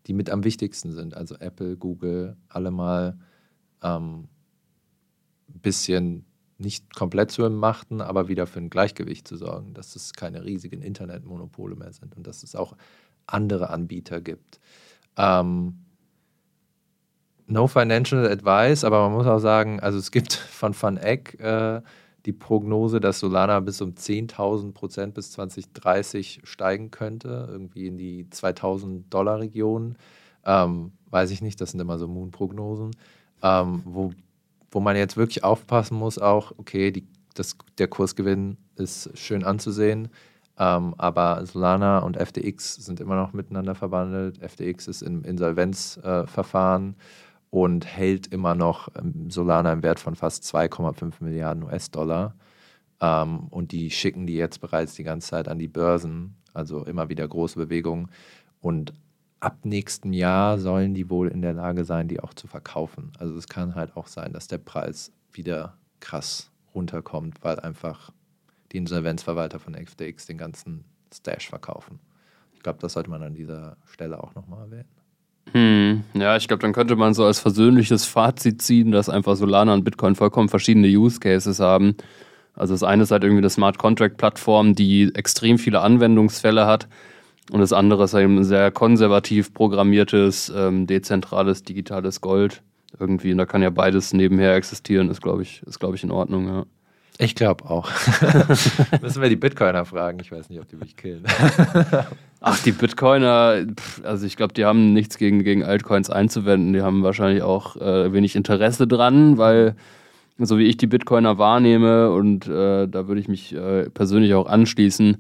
die 0.07 0.13
mit 0.13 0.31
am 0.31 0.45
wichtigsten 0.45 0.93
sind. 0.93 1.15
Also 1.15 1.37
Apple, 1.37 1.77
Google, 1.77 2.37
alle 2.49 2.71
mal 2.71 3.19
ein 3.81 3.97
ähm, 3.97 4.29
bisschen 5.49 6.25
nicht 6.59 6.95
komplett 6.95 7.31
zu 7.31 7.43
entmachten, 7.45 8.01
aber 8.01 8.29
wieder 8.29 8.47
für 8.47 8.61
ein 8.61 8.71
Gleichgewicht 8.71 9.27
zu 9.27 9.37
sorgen, 9.37 9.73
dass 9.73 9.97
es 9.97 10.13
keine 10.13 10.45
riesigen 10.45 10.83
Internetmonopole 10.83 11.75
mehr 11.75 11.93
sind 11.93 12.17
und 12.17 12.27
dass 12.27 12.43
es 12.43 12.55
auch 12.55 12.77
andere 13.27 13.71
Anbieter 13.71 14.21
gibt. 14.21 14.61
Ähm, 15.17 15.85
no 17.47 17.67
financial 17.67 18.27
advice, 18.27 18.85
aber 18.85 19.09
man 19.09 19.13
muss 19.13 19.27
auch 19.27 19.39
sagen, 19.39 19.81
also 19.81 19.99
es 19.99 20.11
gibt 20.11 20.33
von 20.35 20.75
Van 20.79 20.97
Eck 20.97 21.39
äh, 21.41 21.81
die 22.27 22.33
Prognose, 22.33 23.01
dass 23.01 23.21
Solana 23.21 23.61
bis 23.61 23.81
um 23.81 23.93
10.000 23.93 24.73
Prozent 24.73 25.15
bis 25.15 25.33
2030 25.33 26.41
steigen 26.45 26.91
könnte, 26.91 27.49
irgendwie 27.51 27.87
in 27.87 27.99
die 27.99 28.27
2.000 28.27 29.05
Dollar 29.11 29.41
Region. 29.41 29.97
Ähm, 30.45 30.93
weiß 31.11 31.31
ich 31.31 31.43
nicht, 31.43 31.61
das 31.61 31.71
sind 31.73 31.81
immer 31.81 31.99
so 31.99 32.09
Moon-Prognosen, 32.09 32.93
ähm, 33.43 33.83
wo 33.85 34.13
wo 34.71 34.81
man 34.81 34.97
jetzt 34.97 35.17
wirklich 35.17 35.45
aufpassen 35.45 35.97
muss, 35.97 36.19
auch, 36.19 36.53
okay, 36.57 36.91
die, 36.91 37.07
das, 37.35 37.57
der 37.79 37.89
Kursgewinn 37.89 38.57
ist 38.77 39.11
schön 39.19 39.45
anzusehen, 39.45 40.09
ähm, 40.59 40.95
aber 40.99 41.45
Solana 41.47 42.01
und 42.01 42.17
FTX 42.17 42.77
sind 42.77 43.01
immer 43.01 43.17
noch 43.17 43.33
miteinander 43.33 43.75
verwandelt. 43.75 44.39
FTX 44.39 44.89
ist 44.89 45.03
im 45.03 45.25
Insolvenzverfahren 45.25 46.91
äh, 46.91 46.95
und 47.51 47.85
hält 47.85 48.29
immer 48.29 48.55
noch 48.55 48.89
ähm, 48.97 49.31
Solana 49.31 49.73
im 49.73 49.83
Wert 49.83 50.01
von 50.01 50.15
fast 50.15 50.45
2,5 50.45 51.15
Milliarden 51.21 51.65
US-Dollar. 51.65 52.35
Ähm, 53.01 53.49
und 53.49 53.73
die 53.73 53.91
schicken 53.91 54.27
die 54.27 54.37
jetzt 54.37 54.61
bereits 54.61 54.95
die 54.95 55.03
ganze 55.03 55.29
Zeit 55.29 55.49
an 55.49 55.59
die 55.59 55.69
Börsen, 55.69 56.37
also 56.55 56.85
immer 56.85 57.09
wieder 57.09 57.27
große 57.27 57.59
Bewegungen. 57.59 58.09
Und 58.61 58.93
ab 59.41 59.59
nächstem 59.65 60.13
Jahr 60.13 60.59
sollen 60.59 60.95
die 60.95 61.11
wohl 61.11 61.29
in 61.29 61.43
der 61.43 61.55
Lage 61.55 61.85
sein, 61.85 62.09
die 62.09 62.21
auch 62.21 62.35
zu 62.35 62.47
verkaufen. 62.47 63.13
Also 63.19 63.37
es 63.37 63.49
kann 63.49 63.75
halt 63.75 63.97
auch 63.97 64.07
sein, 64.07 64.33
dass 64.33 64.47
der 64.47 64.59
Preis 64.59 65.13
wieder 65.33 65.77
krass 65.99 66.51
runterkommt, 66.75 67.43
weil 67.43 67.59
einfach 67.59 68.13
die 68.73 68.77
Insolvenzverwalter 68.77 69.59
von 69.59 69.75
FTX 69.75 70.27
den 70.27 70.39
ganzen 70.39 70.85
Stash 71.13 71.49
verkaufen. 71.49 71.99
Ich 72.53 72.61
glaube, 72.61 72.79
das 72.81 72.93
sollte 72.93 73.11
man 73.11 73.23
an 73.23 73.35
dieser 73.35 73.77
Stelle 73.87 74.23
auch 74.23 74.35
nochmal 74.35 74.67
erwähnen. 74.67 75.00
Hm, 75.53 76.05
ja, 76.15 76.37
ich 76.37 76.47
glaube, 76.47 76.63
dann 76.63 76.73
könnte 76.73 76.97
man 76.97 77.15
so 77.15 77.25
als 77.25 77.41
versöhnliches 77.41 78.05
Fazit 78.05 78.63
ziehen, 78.63 78.93
dass 78.93 79.09
einfach 79.09 79.37
Solana 79.37 79.75
und 79.75 79.85
Bitcoin 79.85 80.15
vollkommen 80.15 80.49
verschiedene 80.49 80.87
Use 80.87 81.19
Cases 81.19 81.59
haben. 81.59 81.97
Also 82.55 82.75
das 82.75 82.83
eine 82.83 83.03
ist 83.03 83.11
halt 83.11 83.25
irgendwie 83.25 83.41
eine 83.41 83.51
Smart 83.51 83.79
Contract 83.79 84.17
Plattform, 84.17 84.75
die 84.75 85.13
extrem 85.15 85.59
viele 85.59 85.81
Anwendungsfälle 85.81 86.67
hat 86.67 86.89
und 87.51 87.61
das 87.61 87.73
andere 87.73 88.05
ist 88.05 88.15
eben 88.15 88.39
ein 88.39 88.45
sehr 88.45 88.71
konservativ 88.71 89.53
programmiertes, 89.53 90.53
ähm, 90.55 90.87
dezentrales, 90.87 91.65
digitales 91.65 92.21
Gold. 92.21 92.63
Irgendwie, 92.99 93.33
und 93.33 93.39
da 93.39 93.47
kann 93.47 93.63
ja 93.63 93.71
beides 93.71 94.13
nebenher 94.13 94.55
existieren, 94.55 95.11
ist, 95.11 95.23
glaube 95.23 95.43
ich, 95.43 95.63
ist, 95.63 95.83
ich, 95.83 96.05
in 96.05 96.11
Ordnung, 96.11 96.47
ja. 96.47 96.67
Ich 97.23 97.35
glaube 97.35 97.69
auch. 97.69 97.91
Müssen 99.03 99.21
wir 99.21 99.29
die 99.29 99.37
Bitcoiner 99.37 99.85
fragen. 99.85 100.21
Ich 100.21 100.33
weiß 100.33 100.49
nicht, 100.49 100.59
ob 100.59 100.69
die 100.69 100.77
mich 100.77 100.97
killen. 100.97 101.23
Ach, 102.41 102.63
die 102.63 102.73
Bitcoiner, 102.73 103.67
also 104.03 104.27
ich 104.27 104.37
glaube, 104.37 104.55
die 104.55 104.65
haben 104.65 104.95
nichts 104.95 105.19
gegen, 105.19 105.45
gegen 105.45 105.63
Altcoins 105.63 106.09
einzuwenden. 106.09 106.73
Die 106.73 106.81
haben 106.81 107.03
wahrscheinlich 107.03 107.43
auch 107.43 107.77
äh, 107.77 108.11
wenig 108.15 108.37
Interesse 108.37 108.87
dran, 108.87 109.37
weil 109.37 109.77
so 110.39 110.57
wie 110.57 110.65
ich 110.65 110.79
die 110.79 110.87
Bitcoiner 110.87 111.37
wahrnehme, 111.37 112.11
und 112.11 112.47
äh, 112.49 112.89
da 112.89 113.07
würde 113.07 113.21
ich 113.21 113.29
mich 113.29 113.55
äh, 113.55 113.91
persönlich 113.91 114.33
auch 114.33 114.47
anschließen, 114.47 115.19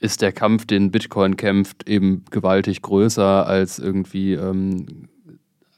ist 0.00 0.22
der 0.22 0.32
Kampf, 0.32 0.64
den 0.64 0.90
Bitcoin 0.90 1.36
kämpft, 1.36 1.86
eben 1.86 2.24
gewaltig 2.30 2.80
größer 2.80 3.46
als 3.46 3.78
irgendwie 3.78 4.32
ähm, 4.32 5.08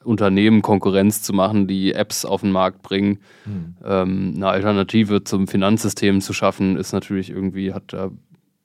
Unternehmen 0.04 0.62
Konkurrenz 0.62 1.22
zu 1.22 1.32
machen, 1.32 1.66
die 1.66 1.92
Apps 1.92 2.24
auf 2.24 2.40
den 2.40 2.52
Markt 2.52 2.82
bringen. 2.82 3.18
Mhm. 3.44 3.76
Ähm, 3.84 4.32
eine 4.36 4.48
Alternative 4.48 5.24
zum 5.24 5.46
Finanzsystem 5.46 6.20
zu 6.20 6.32
schaffen, 6.32 6.76
ist 6.76 6.92
natürlich 6.92 7.30
irgendwie, 7.30 7.72
hat 7.72 7.92
da 7.92 8.10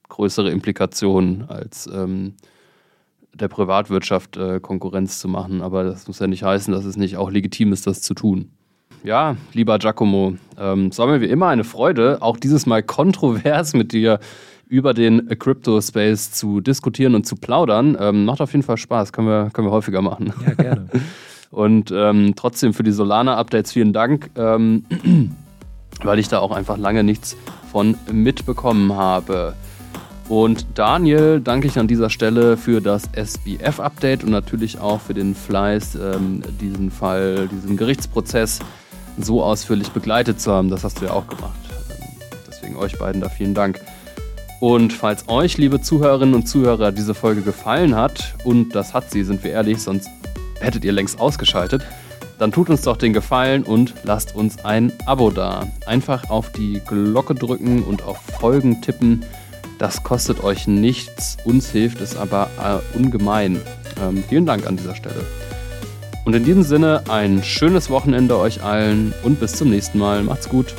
größere 0.07 0.49
Implikationen 0.49 1.49
als 1.49 1.89
ähm, 1.93 2.36
der 3.33 3.49
Privatwirtschaft 3.49 4.38
äh, 4.38 4.59
Konkurrenz 4.59 5.19
zu 5.19 5.27
machen. 5.27 5.61
Aber 5.61 5.83
das 5.83 6.07
muss 6.07 6.19
ja 6.19 6.27
nicht 6.27 6.43
heißen, 6.43 6.73
dass 6.73 6.86
es 6.86 6.95
nicht 6.95 7.17
auch 7.17 7.29
legitim 7.29 7.73
ist, 7.73 7.86
das 7.86 8.01
zu 8.01 8.13
tun. 8.13 8.51
Ja, 9.03 9.36
lieber 9.53 9.77
Giacomo, 9.77 10.36
ähm, 10.57 10.88
es 10.88 10.97
war 10.97 11.07
mir 11.07 11.21
wie 11.21 11.25
immer 11.25 11.47
eine 11.47 11.63
Freude, 11.63 12.21
auch 12.21 12.38
dieses 12.38 12.65
Mal 12.65 12.81
kontrovers 12.81 13.73
mit 13.75 13.91
dir 13.91 14.19
über 14.68 14.93
den 14.93 15.28
Crypto 15.39 15.80
Space 15.82 16.32
zu 16.32 16.61
diskutieren 16.61 17.16
und 17.16 17.26
zu 17.26 17.36
plaudern. 17.36 17.97
Ähm, 17.99 18.26
macht 18.26 18.41
auf 18.41 18.51
jeden 18.51 18.63
Fall 18.63 18.78
Spaß, 18.78 19.13
können 19.13 19.28
wir, 19.28 19.49
können 19.53 19.68
wir 19.68 19.72
häufiger 19.72 20.01
machen. 20.01 20.34
Ja, 20.45 20.53
gerne. 20.53 20.88
und 21.51 21.91
ähm, 21.95 22.34
trotzdem 22.36 22.74
für 22.74 22.84
die 22.84 22.91
Solana-Updates 22.91 23.72
vielen 23.72 23.93
Dank, 23.93 24.32
ähm, 24.36 24.86
weil 26.03 26.20
ich 26.20 26.28
da 26.28 26.39
auch 26.39 26.51
einfach 26.51 26.78
lange 26.78 27.03
nichts 27.03 27.38
von 27.72 27.95
mitbekommen 28.11 28.93
habe. 28.93 29.53
Und 30.28 30.66
Daniel 30.74 31.39
danke 31.39 31.68
ich 31.68 31.78
an 31.78 31.88
dieser 31.88 32.09
Stelle 32.09 32.57
für 32.57 32.82
das 32.82 33.07
SBF-Update 33.13 34.24
und 34.24 34.32
natürlich 34.32 34.80
auch 34.80 34.99
für 34.99 35.13
den 35.13 35.36
Fleiß, 35.36 35.95
ähm, 35.95 36.41
diesen 36.59 36.89
Fall, 36.89 37.47
diesen 37.47 37.78
Gerichtsprozess 37.78 38.59
so 39.20 39.43
ausführlich 39.43 39.91
begleitet 39.91 40.41
zu 40.41 40.51
haben. 40.51 40.70
Das 40.70 40.84
hast 40.84 40.99
du 40.99 41.05
ja 41.05 41.11
auch 41.11 41.28
gemacht. 41.28 41.59
Ähm, 41.91 42.07
deswegen 42.47 42.76
euch 42.76 42.97
beiden 42.97 43.22
da 43.22 43.30
vielen 43.30 43.53
Dank. 43.53 43.80
Und 44.66 44.93
falls 44.93 45.30
euch, 45.30 45.59
liebe 45.59 45.80
Zuhörerinnen 45.80 46.34
und 46.34 46.47
Zuhörer, 46.47 46.91
diese 46.91 47.13
Folge 47.13 47.43
gefallen 47.43 47.95
hat, 47.95 48.34
und 48.45 48.74
das 48.74 48.95
hat 48.95 49.11
sie, 49.11 49.24
sind 49.24 49.43
wir 49.43 49.51
ehrlich, 49.51 49.80
sonst 49.80 50.09
hättet 50.59 50.84
ihr 50.84 50.91
längst 50.91 51.20
ausgeschaltet, 51.20 51.84
dann 52.39 52.51
tut 52.51 52.72
uns 52.72 52.82
doch 52.82 52.97
den 52.97 53.13
Gefallen 53.13 53.61
und 53.61 53.93
lasst 54.03 54.34
uns 54.34 54.66
ein 54.66 54.91
Abo 55.05 55.30
da. 55.30 55.68
Einfach 55.86 56.32
auf 56.32 56.51
die 56.51 56.82
Glocke 56.84 57.36
drücken 57.36 57.84
und 57.84 58.01
auf 58.01 58.18
Folgen 58.18 58.82
tippen. 58.82 59.24
Das 59.78 60.01
kostet 60.01 60.43
euch 60.43 60.66
nichts, 60.66 61.38
uns 61.45 61.70
hilft 61.70 62.01
es 62.01 62.18
aber 62.18 62.49
äh, 62.59 62.97
ungemein. 62.97 63.61
Ähm, 64.01 64.24
vielen 64.28 64.47
Dank 64.47 64.66
an 64.66 64.78
dieser 64.78 64.95
Stelle. 64.95 65.24
Und 66.26 66.34
in 66.34 66.43
diesem 66.43 66.63
Sinne 66.63 67.03
ein 67.07 67.43
schönes 67.43 67.91
Wochenende 67.91 68.36
euch 68.39 68.63
allen 68.63 69.13
und 69.22 69.39
bis 69.39 69.51
zum 69.53 69.70
nächsten 69.70 69.99
Mal. 69.99 70.24
Macht's 70.24 70.49
gut. 70.49 70.74